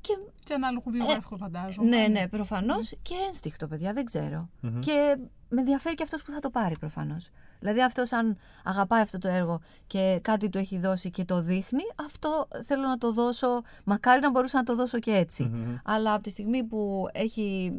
[0.00, 0.12] Και
[0.44, 1.88] Και ανάλογο βιογραφικό φαντάζομαι.
[1.88, 4.48] ναι, ναι, προφανώς και ένστικτο, παιδιά, δεν ξερω
[4.78, 5.16] Και
[5.48, 7.30] με ενδιαφέρει και αυτός που θα το πάρει προφανώς.
[7.62, 11.82] Δηλαδή, αυτός αν αγαπάει αυτό το έργο και κάτι του έχει δώσει και το δείχνει,
[12.04, 13.62] αυτό θέλω να το δώσω.
[13.84, 15.50] Μακάρι να μπορούσα να το δώσω και ετσι
[15.84, 17.72] Αλλά από τη στιγμή που έχει,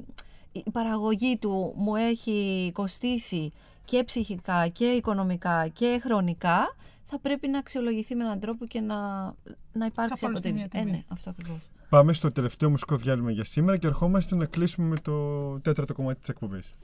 [0.52, 3.52] η παραγωγή του μου έχει κοστίσει
[3.86, 8.96] και ψυχικά και οικονομικά και χρονικά, θα πρέπει να αξιολογηθεί με έναν τρόπο και να,
[9.72, 10.68] να υπάρξει Καθοριστεί μια αποτίμηση.
[10.72, 10.92] Ε, τιμή.
[10.92, 11.60] ναι, αυτό ακριβώς.
[11.90, 16.20] Πάμε στο τελευταίο μουσικό διάλειμμα για σήμερα και ερχόμαστε να κλείσουμε με το τέταρτο κομμάτι
[16.20, 16.76] της εκπομπής.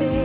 [0.00, 0.21] empty.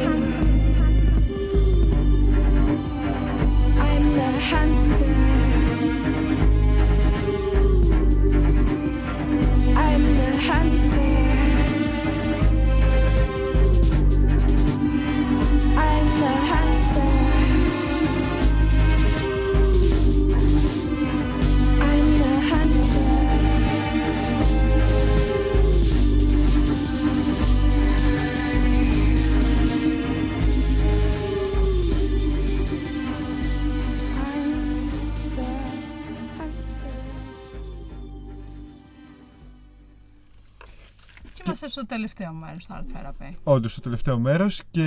[41.85, 43.33] Και είμαστε στο τελευταίο μέρος του Art Therapy.
[43.43, 44.83] Όντως το τελευταίο μέρος και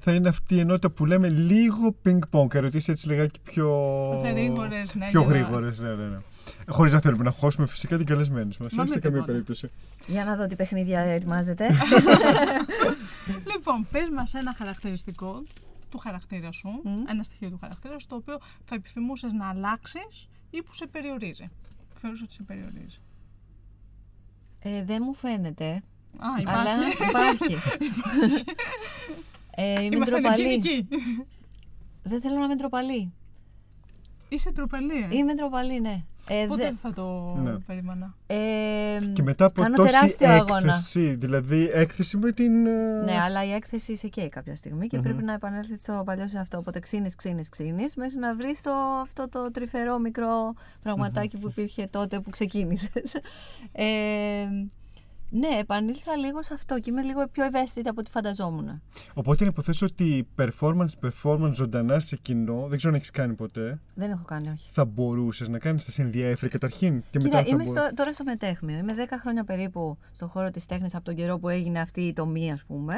[0.00, 2.54] θα είναι αυτή η ενότητα που λέμε λίγο ping-pong.
[2.54, 3.68] Ερωτήσεις έτσι λιγάκι πιο.
[4.24, 6.04] Γρήγορες, ναι, Πιο για να- γρήγορες, ναι, ναι.
[6.04, 6.18] ναι.
[6.68, 8.72] Χωρίς να θέλουμε να χώσουμε φυσικά την καλεσμένη μας.
[8.72, 9.24] Μα Σε με καμία τίποτα.
[9.24, 9.70] περίπτωση.
[10.06, 11.66] Για να δω τι παιχνίδια ετοιμάζετε.
[13.56, 15.42] Λοιπόν, πες μας ένα χαρακτηριστικό
[15.90, 17.02] του χαρακτήρα σου, Μμ.
[17.08, 21.50] ένα στοιχείο του χαρακτήρα σου, το οποίο θα επιθυμούσες να αλλάξεις ή που σε περιορίζει.
[21.88, 22.98] Που Θεωρείς ότι σε περιορίζει.
[24.58, 25.82] ε, δεν μου φαίνεται.
[26.18, 27.08] Α, Αλλά υπάρχει.
[27.08, 27.56] υπάρχει.
[29.50, 30.42] ε, είμαι Είμαστε ντροπαλή.
[30.42, 30.88] ευγενικοί.
[32.02, 33.12] Δεν θέλω να είμαι ντροπαλή.
[34.28, 35.16] Είσαι τροπελή, ε.
[35.16, 36.02] Είμαι ντροπαλή, ναι.
[36.28, 37.50] Ε, Πότε δε- θα το Ναι.
[37.58, 38.14] περίμενα.
[38.26, 38.36] ε,
[39.12, 40.56] Και μετά από κάνω τόση τεράστιο αγώνα.
[40.58, 42.66] έκθεση, δηλαδή έκθεση με την.
[42.66, 45.02] ε, Ναι, αλλά η έκθεση σε καίει κάποια στιγμή και Μμμ.
[45.02, 46.58] πρέπει να επανέλθεις στο παλιό σε αυτό.
[46.58, 51.86] Οπότε ξύνεις, ξύνεις, ξύνεις, μέχρι να βρεις το, αυτό το τρυφερό μικρό πραγματάκι που υπήρχε
[51.86, 53.14] τότε που ξεκίνησες.
[53.72, 54.46] Ε,
[55.30, 58.82] ναι, επανήλθα λίγο σε αυτό και είμαι λίγο πιο ευαίσθητη από ό,τι φανταζόμουν.
[59.14, 63.80] Οπότε να υποθέσω ότι performance, performance ζωντανά σε κοινό, δεν ξέρω αν έχεις κάνει ποτέ,
[63.94, 64.70] Δεν έχω κάνει, όχι.
[64.72, 67.00] θα μπορούσες να κάνεις, θα σε ενδιαφέρει καταρχήν.
[67.10, 68.78] Και Κοίτα, μετά θα είμαι μπο- στο, τώρα στο μετέχμιο.
[68.78, 72.12] Είμαι 10 χρόνια περίπου στον χώρο της τέχνης από τον καιρό που έγινε αυτή η
[72.12, 72.94] τομή, ας πούμε.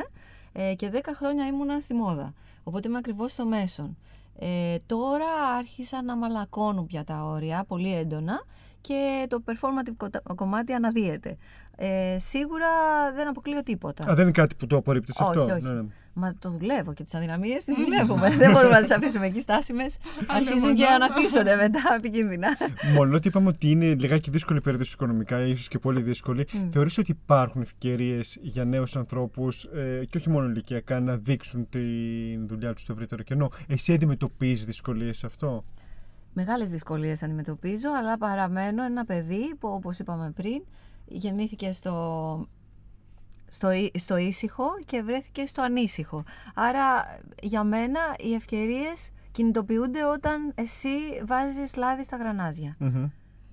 [0.53, 2.35] Ε, και 10 χρόνια ήμουνα στη μόδα.
[2.65, 3.97] Οπότε είμαι ακριβώς στο μέσον.
[4.45, 5.27] Ε, τώρα
[5.59, 8.43] άρχισα να μαλακώνουν πια τα όρια, πολύ έντονα
[8.81, 11.37] και το performative κοτα- κομμάτι αναδύεται.
[11.77, 12.69] Ε, σίγουρα
[13.15, 14.11] δεν αποκλείω τίποτα.
[14.11, 15.63] Α, δεν είναι κάτι που το απορρίπτεις όχι, αυτό; όχι.
[15.63, 15.83] Ναι, ναι.
[16.15, 18.31] Μα το δουλεύω και τις αδυναμίες τις δουλεύουμε.
[18.31, 19.97] δεν μπορούμε να τις αφήσουμε εκεί στάσιμες.
[20.27, 22.49] Αρχίζουν και αναπτύσσονται μετά επικίνδυνα.
[22.95, 26.47] Μόνο ότι είπαμε ότι είναι λιγάκι δύσκολη η περίοδος οικονομικά, ίσως και πολύ δύσκολη.
[26.53, 26.71] Μμ.
[26.71, 31.81] Θεωρείς ότι υπάρχουν ευκαιρίες για νέους ανθρώπους ε, και όχι μόνο ηλικιακά να δείξουν τη
[32.47, 35.65] δουλειά τους στο ευρύτερο κενό; Εσύ αντιμετωπίζεις δυσκολίες σε αυτό;
[36.35, 40.63] Μεγάλες δυσκολίες αντιμετωπίζω, αλλά παραμένω ένα παιδί που όπως είπαμε πριν
[41.07, 42.49] γεννήθηκε στο,
[43.53, 46.25] στο, ή- στο ήσυχο και βρέθηκε στο ανήσυχο.
[46.55, 50.89] Άρα για μένα οι ευκαιρίες κινητοποιούνται όταν εσύ
[51.27, 52.77] βάζεις λάδι στα γρανάζια.
[52.79, 53.09] Μμμ.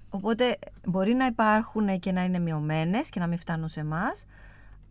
[0.10, 4.26] Οπότε μπορεί να υπάρχουν και να είναι μειωμένες και να μην φτάνουν σε εμάς,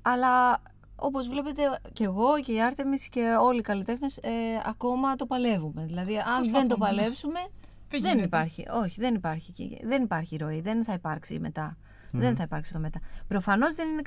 [0.03, 0.63] αλλά
[0.97, 4.31] όπως βλέπετε και εγώ και η Άρτεμις και όλοι οι καλλιτέχνες ε,
[4.67, 5.85] ακόμα το παλεύουμε.
[5.85, 6.87] Δηλαδή αν δεν το Προσπαθούμε.
[6.87, 7.41] παλέψουμε
[7.91, 8.25] Δεν δεν γίνεται.
[8.27, 11.77] υπάρχει, όχι, δεν υπάρχει, εκεί- δεν υπάρχει ροή, δεν θα υπάρξει μετά.
[12.13, 13.01] Δεν θα υπάρξει το μετά.
[13.29, 14.03] Προφανώς δεν είναι,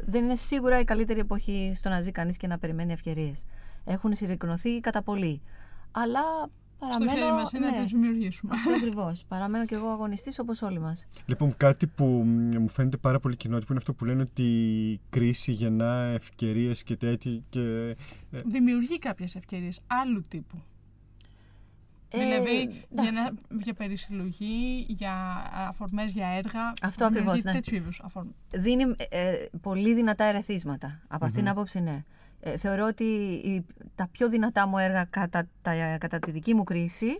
[0.00, 3.44] δεν είναι σίγουρα η καλύτερη εποχή στο να ζει κανείς και να περιμένει ευκαιρίες.
[3.84, 5.40] Έχουν συρρυκνωθεί κατά πολύ.
[5.90, 6.20] Αλλά
[6.76, 7.12] Στο παραμένω...
[7.12, 8.52] χέρι μας είναι να ναι, τις δημιουργήσουμε.
[8.54, 9.24] αυτό ακριβώς.
[9.28, 11.06] Παραμένω κι εγώ αγωνιστής όπως όλοι μας.
[11.26, 14.42] Λοιπόν, κάτι που μ, μου φαίνεται πάρα πολύ κοινότυπο είναι αυτό που λένε ότι
[14.92, 17.40] η κρίση γεννά ευκαιρίες και τέτοια.
[17.48, 17.60] Και,
[18.30, 20.62] ε, Δημιουργεί κάποιες ευκαιρίες άλλου τύπου.
[22.12, 23.22] Ε, δηλαδή για, εντάξει.
[23.22, 25.12] να, για περισυλλογή, για
[25.68, 26.72] αφορμές για έργα.
[26.82, 27.52] Αυτό ακριβώς, δημιουργεί ναι.
[27.52, 28.32] Τέτοιου είδους αφορμές.
[28.50, 29.32] δίνει ε,
[29.62, 31.00] πολύ δυνατά ερεθίσματα.
[31.08, 31.58] Από αυτήν την Μμμ.
[31.58, 32.02] άποψη, ναι.
[32.40, 33.04] Ε, θεωρώ ότι
[33.44, 37.18] η- τα πιο δυνατά μου έργα κατά, τα, κατά τη δική μου κρίση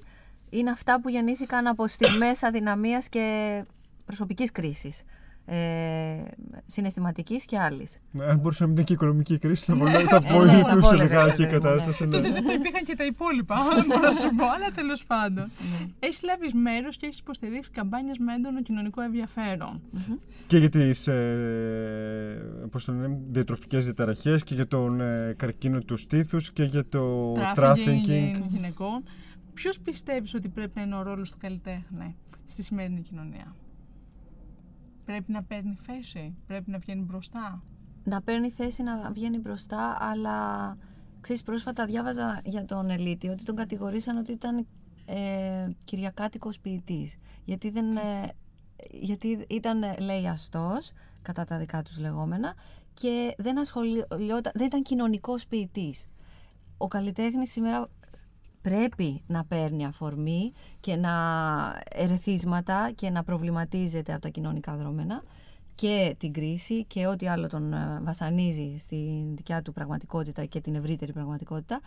[0.51, 3.64] είναι αυτά που γεννήθηκαν από στιγμές αδυναμίας και
[4.05, 5.03] προσωπικής κρίσης.
[5.47, 6.22] Ε,
[6.66, 7.99] συναισθηματικής και άλλης.
[8.28, 10.20] αν μπορούσε να μην ήταν και η οικονομική κρίση, θα, βολε- θα Ε, ναι, θα
[10.38, 12.07] βοηθούσε βόλευε, λιγάκι η βέβαια μου, κατάσταση.
[12.07, 12.11] ναι.
[12.16, 13.57] Τότε δεν θα υπήρχαν και τα υπόλοιπα,
[13.88, 15.51] μπορώ να σου πω, αλλά τέλος πάντων.
[15.99, 19.80] Έχεις λάβεις μέρος και έχεις υποστηρίξει καμπάνιες με έντονο κοινωνικό ενδιαφέρον.
[20.47, 25.97] Και για τις ε, πώς το λένε, διατροφικές διαταραχές και για τον ε, καρκίνο του
[25.97, 28.43] στήθους και για το Τράφικινγκ trafficking.
[28.49, 29.03] γυναικών.
[29.55, 32.16] Ποιος πιστεύεις ότι πρέπει να είναι ο ρόλος του καλλιτέχνη
[32.47, 33.55] στη σημερινή κοινωνία,
[35.11, 37.62] Πρέπει να παίρνει θέση, πρέπει να βγαίνει μπροστά.
[38.04, 40.76] να παίρνει θέση να βγαίνει μπροστά, αλλά
[41.20, 44.66] Ξέρεις, πρόσφατα διάβαζα για τον Ελίτη ότι τον κατηγορήσαν ότι ήταν
[45.04, 47.16] ε, κυριακάτικος ποιητής.
[47.44, 48.32] Γιατί, δεν, ε,
[48.90, 50.92] γιατί ήταν, ε, λέει, αστός,
[51.22, 52.54] κατά τα δικά τους λεγόμενα,
[52.94, 56.06] και δεν, ασχολιόταν, δεν ήταν κοινωνικός ποιητής.
[56.76, 57.88] Ο καλλιτέχνης σήμερα
[58.62, 61.12] πρέπει να παίρνει αφορμή και να
[61.90, 65.22] ερεθίσματα και να προβληματίζεται από τα κοινωνικά δρόμενα
[65.74, 70.74] και την κρίση και ό,τι άλλο τον ε, βασανίζει στη δικιά του πραγματικότητα και την
[70.74, 71.80] ευρύτερη πραγματικότητα.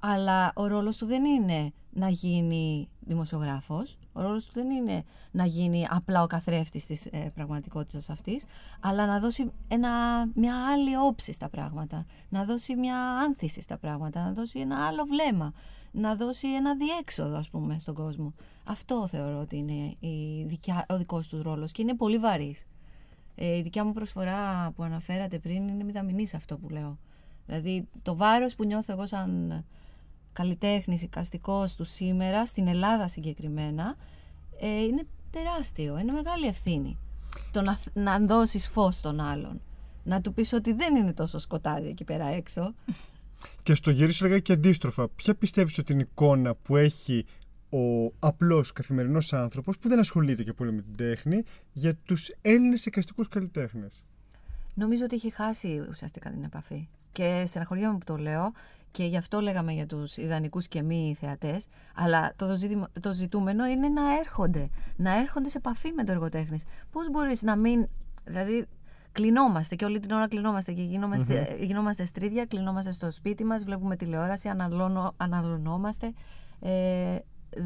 [0.00, 5.44] Αλλά ο ρόλος του δεν είναι να γίνει δημοσιογράφος, ο ρόλος του δεν είναι να
[5.44, 8.44] γίνει απλά ο καθρέφτης της ε, πραγματικότητας αυτής,
[8.80, 9.88] αλλά να δώσει ένα,
[10.34, 15.04] μια άλλη όψη στα πράγματα, να δώσει μια άνθηση στα πράγματα, να δώσει ένα άλλο
[15.04, 15.52] βλέμμα,
[15.96, 18.34] να δώσει ένα διέξοδο ας πούμε στον κόσμο.
[18.64, 22.64] Αυτό θεωρώ ότι είναι η δικιά, ο δικός τους ρόλος και είναι πολύ βαρύς.
[23.34, 26.98] Ε, η δικιά μου προσφορά που αναφέρατε πριν είναι μηδαμινής σε αυτό που λέω.
[27.46, 29.64] Δηλαδή το βάρος που νιώθω εγώ σαν
[30.32, 33.96] καλλιτέχνης, οικαστικός του σήμερα, στην Ελλάδα συγκεκριμένα,
[34.60, 36.98] ε, είναι τεράστιο, είναι μεγάλη ευθύνη.
[37.52, 39.60] Το να, να δώσεις φως στον άλλον.
[40.04, 42.74] Να του πεις ότι δεν είναι τόσο σκοτάδι εκεί πέρα έξω.
[43.62, 45.08] Και στο γυρίσω λέγα και αντίστροφα.
[45.08, 47.26] Ποια πιστεύεις ότι είναι η εικόνα που έχει
[47.70, 52.86] ο απλός καθημερινός άνθρωπος που δεν ασχολείται και πολύ με την τέχνη για τους Έλληνες
[52.86, 54.02] εικαστικούς καλλιτέχνες;
[54.74, 56.88] Νομίζω ότι έχει χάσει ουσιαστικά την επαφή.
[57.12, 58.52] Και στεναχωριέμαι που το λέω
[58.90, 63.66] και γι' αυτό λέγαμε για τους ιδανικούς και μη θεατές, αλλά το, ζήτημα- το ζητούμενο
[63.66, 66.64] είναι να έρχονται, να έρχονται σε επαφή με το εργοτέχνης.
[66.90, 67.88] Πώς μπορείς να μην,
[68.24, 68.66] δηλαδή
[69.16, 73.96] κλεινόμαστε και όλη την ώρα κλεινόμαστε και γινόμαστε, γινόμαστε στρίδια, κλεινόμαστε στο σπίτι μας, βλέπουμε
[73.96, 76.12] τηλεόραση, αναλώνω, αναλωνόμαστε.
[76.60, 77.18] Ε,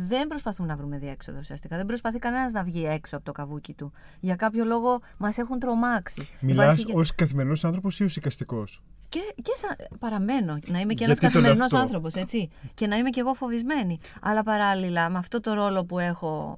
[0.08, 1.76] δεν προσπαθούμε να βρούμε διέξοδο ουσιαστικά.
[1.76, 3.92] Δεν προσπαθεί κανένας να βγει έξω από το καβούκι του.
[4.20, 6.28] Για κάποιο λόγο μας έχουν τρομάξει.
[6.40, 8.82] Μιλάς Υπάρχει και- ως καθημερινός άνθρωπος ή ως εικαστικός.
[9.08, 12.48] και, και σαν, παραμένω να είμαι και ένας Γιατί το λέω καθημερινός αυτό; άνθρωπος, έτσι.
[12.74, 13.98] Και να είμαι και εγώ φοβισμένη.
[14.20, 16.56] Αλλά παράλληλα με αυτό το ρόλο που έχω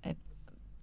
[0.00, 0.10] ε,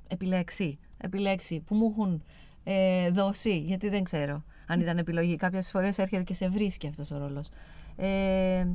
[0.07, 2.23] επιλέξει, επιλέξει, που μου έχουν
[2.63, 5.35] ε, δώσει, γιατί δεν ξέρω αν ήταν επιλογή.
[5.35, 7.49] Κάποιες φορές έρχεται και σε βρίσκει αυτός ο ρόλος.
[7.95, 8.67] Ε,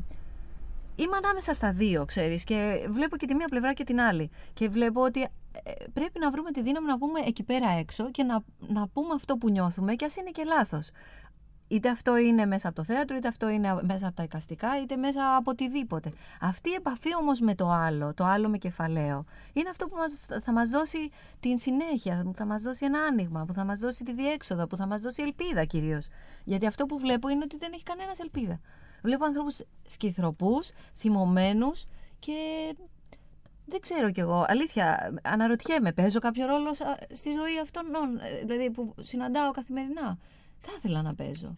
[0.97, 4.30] είμαι ανάμεσα στα δύο, ξέρεις, και βλέπω και τη μία πλευρά και την άλλη.
[4.53, 8.22] Και βλέπω ότι ε, πρέπει να βρούμε τη δύναμη να βγούμε εκεί πέρα έξω και
[8.22, 10.91] να, να πούμε αυτό που νιώθουμε και ας είναι και λάθος.
[11.69, 14.97] Είτε αυτό είναι μέσα από το θέατρο, είτε αυτό είναι μέσα από τα εικαστικά, είτε
[14.97, 16.12] μέσα από οτιδήποτε.
[16.41, 20.27] Αυτή η επαφή όμως με το άλλο, το άλλο με κεφαλαίο, είναι αυτό που μας,
[20.45, 21.11] θα μας δώσει
[21.41, 24.77] την συνέχεια, που θα μας δώσει ένα άνοιγμα, που θα μας δώσει τη διέξοδο, που
[24.77, 26.09] θα μας δώσει ελπίδα κυρίως.
[26.45, 28.61] Γιατί αυτό που βλέπω είναι ότι δεν έχει κανένας ελπίδα.
[29.03, 31.85] Βλέπω ανθρώπους σκυθροπούς, θυμωμένους
[32.19, 32.35] και
[33.67, 34.45] δεν ξέρω κι εγώ.
[34.49, 37.85] Αλήθεια, αναρωτιέμαι, παίζω κάποιο ρόλο σα- στη ζωή αυτών,
[38.21, 40.19] ε, δηλαδή που συναντάω καθημερινά.
[40.65, 41.57] Θα ήθελα να παίζω.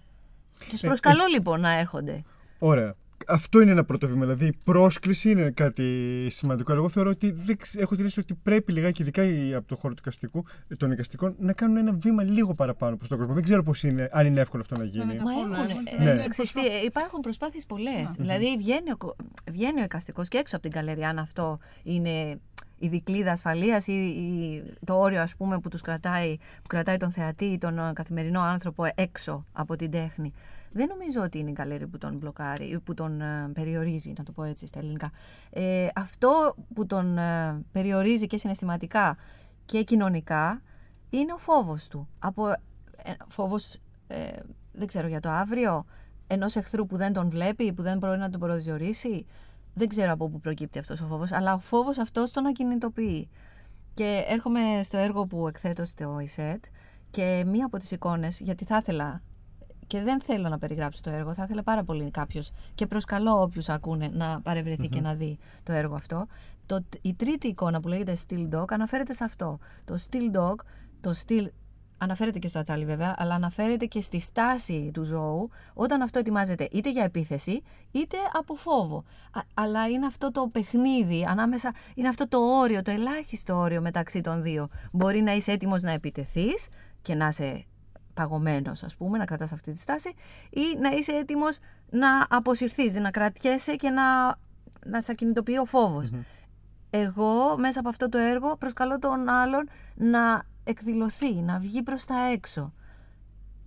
[0.68, 2.22] Τους Ε, προσκαλώ λοιπόν να έρχονται.
[2.58, 2.94] Ωραία.
[3.26, 4.20] Αυτό είναι ένα πρώτο βήμα.
[4.20, 6.70] Δηλαδή, η πρόσκληση είναι κάτι σημαντικό.
[6.72, 9.68] Αλλά εγώ θεωρώ ότι δεν ξε- έχω την αίσθηση ότι πρέπει λιγάκι, ειδικά οι- από
[9.68, 10.44] το χώρο του εικαστικού,
[10.78, 13.34] των εικαστικών, να κάνουν ένα βήμα λίγο παραπάνω προς τον κόσμο.
[13.34, 15.04] Δεν ξέρω πώς είναι, αν είναι εύκολο αυτό να γίνει.
[15.04, 15.22] Βέβαια.
[15.22, 15.64] Μα Καθόλου, έχουν.
[15.86, 16.06] έχουν.
[16.08, 16.22] ε, Ναι.
[16.22, 18.12] ε, ξέρεις τι, ε, υπάρχουν προσπάθειες πολλές.
[18.18, 19.16] Δηλαδή βγαίνει ο, κο-
[19.50, 22.40] βγαίνει ο εικαστικός και έξω από την καλεριά αν αυτό είναι
[22.78, 27.10] η δικλίδα ασφαλείας ή, ή το όριο ας πούμε που τους κρατάει, που κρατάει τον
[27.10, 30.32] θεατή ή τον ε, καθημερινό άνθρωπο έξω από την τέχνη.
[30.72, 34.24] Δεν νομίζω ότι είναι η καλέρι που τον μπλοκάρει ή που τον ε, περιορίζει, να
[34.24, 35.10] το πω έτσι στα ελληνικά.
[35.50, 39.16] Ε, αυτό που τον ε, περιορίζει και συναισθηματικά
[39.64, 40.62] και κοινωνικά
[41.10, 42.08] είναι ο φόβος του.
[42.18, 44.28] Από, ε, φόβος, ε,
[44.72, 45.84] δεν ξέρω, για το αύριο,
[46.26, 49.26] ενός εχθρού που δεν τον βλέπει, που δεν μπορεί να τον προσδιορίσει.
[49.78, 53.28] Δεν ξέρω από πού προκύπτει αυτός ο φόβος, αλλά ο φόβος αυτός τον ακινητοποιεί.
[53.94, 56.64] Και έρχομαι στο έργο που εκθέτω στο ΙΣΕΤ
[57.10, 59.22] και μία από τις εικόνες, γιατί θα ήθελα
[59.86, 63.68] και δεν θέλω να περιγράψω το έργο, θα ήθελα πάρα πολύ κάποιος και προσκαλώ όποιους
[63.68, 66.26] ακούνε να παρευρεθεί και να δει το έργο αυτό.
[66.66, 69.58] Το, η τρίτη εικόνα που λέγεται Still Dog αναφέρεται σε αυτό.
[69.84, 70.54] Το Still Dog,
[71.00, 71.46] το Still
[71.98, 76.68] αναφέρεται και στο ατσάλι βέβαια, αλλά αναφέρεται και στη στάση του ζώου όταν αυτό ετοιμάζεται
[76.72, 79.04] είτε για επίθεση είτε από φόβο.
[79.32, 84.20] Α- αλλά είναι αυτό το παιχνίδι ανάμεσα, είναι αυτό το όριο, το ελάχιστο όριο μεταξύ
[84.20, 84.68] των δύο.
[84.92, 86.68] Μπορεί να είσαι έτοιμος να επιτεθείς
[87.02, 87.64] και να είσαι
[88.14, 90.14] παγωμένος ας πούμε, να κρατάς αυτή τη στάση
[90.50, 91.58] ή να είσαι έτοιμος
[91.90, 94.26] να αποσυρθείς, να κρατιέσαι και να,
[94.84, 96.10] να σε ακινητοποιεί ο φόβος.
[96.90, 102.30] Εγώ μέσα από αυτό το έργο προσκαλώ τον άλλον να εκδηλωθεί, να βγει προς τα
[102.32, 102.72] έξω.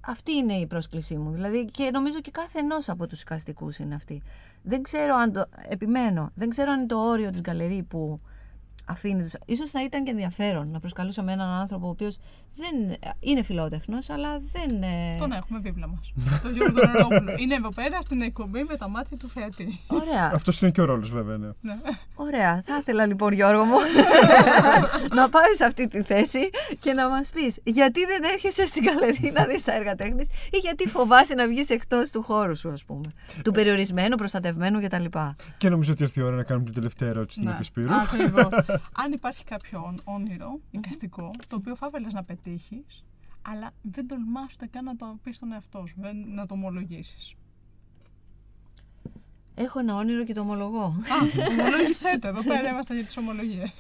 [0.01, 1.31] Αυτή είναι η πρόσκλησή μου.
[1.31, 4.21] Δηλαδή και νομίζω και κάθε ενός από τους οικαστικούς είναι αυτή.
[4.61, 8.19] Δεν ξέρω αν το, επιμένω, δεν ξέρω αν είναι το όριο της γκαλερί που
[8.89, 9.21] αφήνει.
[9.23, 12.17] τους- Ίσως θα ήταν και ενδιαφέρον να προσκαλούσαμε έναν άνθρωπο ο οποίος
[12.55, 14.81] δεν είναι φιλότεχνος, αλλά δεν.
[14.83, 16.13] ε, Τον έχουμε δίπλα μας.
[16.43, 17.35] τον Γιώργο τον Ρερόπουλο.
[17.37, 19.79] Είναι εδώ πέρα στην εκπομπή με τα μάτια του θεατή.
[19.87, 20.31] Ωραία.
[20.33, 21.37] Αυτός είναι και ο ρόλος, βέβαια.
[21.37, 21.47] Ναι.
[21.61, 21.73] Ναι.
[22.15, 22.61] Ωραία.
[22.65, 23.75] Θα ήθελα λοιπόν, Γιώργο μου,
[25.19, 29.45] να πάρεις αυτή τη θέση και να μας πεις γιατί δεν έρχεσαι στην καλερί να
[29.45, 33.11] δεις τα έργα τέχνης ή γιατί φοβάσαι να βγεις εκτός του χώρου σου, ας πούμε.
[33.43, 35.05] Του περιορισμένου, προστατευμένου κτλ.
[35.57, 37.93] Και νομίζω ότι ήρθε η ώρα να κάνουμε την τελευταία ερώτηση στην Ναι, Εφησπύρου.
[37.93, 38.47] ακριβώς.
[38.95, 43.03] Αν υπάρχει κάποιο όν- όνειρο, εικαστικό, το οποίο θα ήθελες να πετύχεις,
[43.41, 47.33] αλλά δεν τολμάς ούτε καν να το πεις στον εαυτό σου, δεν- να το ομολογήσεις.
[49.55, 50.83] Έχω ένα όνειρο και το ομολογώ.
[50.83, 50.93] Α,
[51.59, 53.73] ομολόγησέ το, εδώ πέρα είμαστε για τις ομολογίες.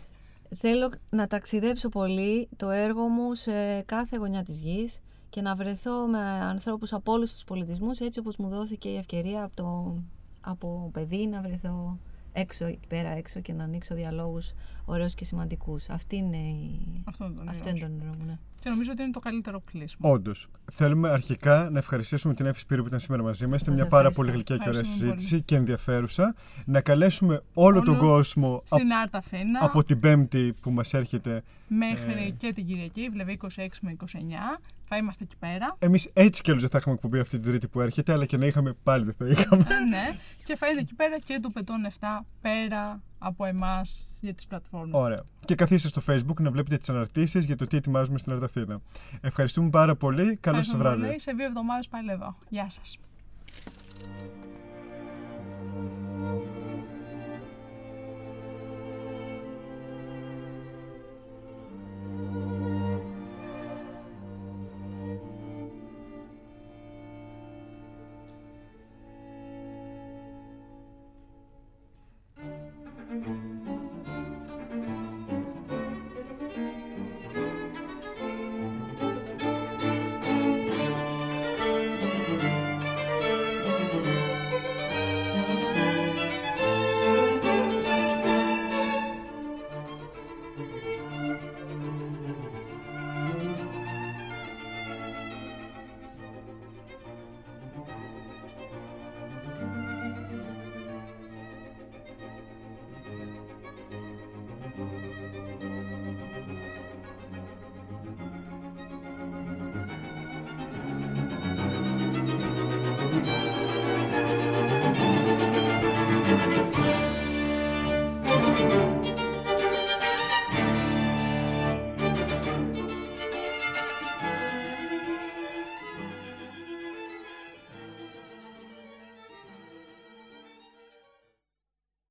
[0.55, 6.05] Θέλω να ταξιδέψω πολύ το έργο μου σε κάθε γωνιά της γης και να βρεθώ
[6.07, 9.95] με ανθρώπους από όλους τους πολιτισμούς έτσι όπως μου δόθηκε η ευκαιρία από, το,
[10.41, 11.97] από παιδί να βρεθώ
[12.33, 14.53] έξω, εκεί πέρα έξω και να ανοίξω διαλόγους
[14.85, 15.89] ωραίους και σημαντικούς.
[15.89, 17.03] Αυτή είναι η...
[17.05, 17.85] Αυτό είναι το όνειρό Αυτό είναι σου.
[17.85, 18.37] το όνειρό μου, ναι.
[18.59, 20.11] Και νομίζω ότι είναι το καλύτερο κλείσιμο.
[20.11, 20.47] Όντως.
[20.71, 23.61] Θέλουμε αρχικά να ευχαριστήσουμε την Εύη Σπύρου που ήταν σήμερα μαζί μας.
[23.61, 24.21] Ήταν Σας μια πάρα ευχαριστώ.
[24.21, 26.35] πολύ γλυκιά και ωραία Ευχαριστούμε συζήτηση και ενδιαφέρουσα.
[26.65, 30.93] Να καλέσουμε όλο τον Όλο κόσμο απ- Στην Άρτα Αθήνα, από την Πέμπτη που μας
[30.93, 31.43] έρχεται.
[31.67, 33.47] μέχρι ε, και την Κυριακή, δηλαδή 26
[33.81, 35.75] με 29, θα είμαστε εκεί πέρα.
[35.79, 38.37] Εμείς έτσι κι αλλιώς δεν θα είχαμε εκπομπή αυτή την Τρίτη που έρχεται, αλλά και
[38.37, 39.63] να είχαμε πάλι δεν θα είχαμε.
[39.89, 44.47] ναι, και θα είναι εκεί πέρα και το πετών 7 πέρα από εμάς για τις
[44.47, 44.99] πλατφόρμες.
[45.01, 45.23] Ωραία.
[45.45, 48.81] Και καθίστε στο Facebook να βλέπετε τις αναρτήσεις για το τι ετοιμάζουμε στην Αρταθήνα.
[49.21, 50.35] Ευχαριστούμε πάρα πολύ.
[50.35, 51.01] Καλό σας Ευχαριστούμε βράδυ.
[51.01, 51.19] πολύ.
[51.19, 52.35] Σε δύο εβδομάδες πάλι εδώ.
[52.49, 52.97] Γεια σας.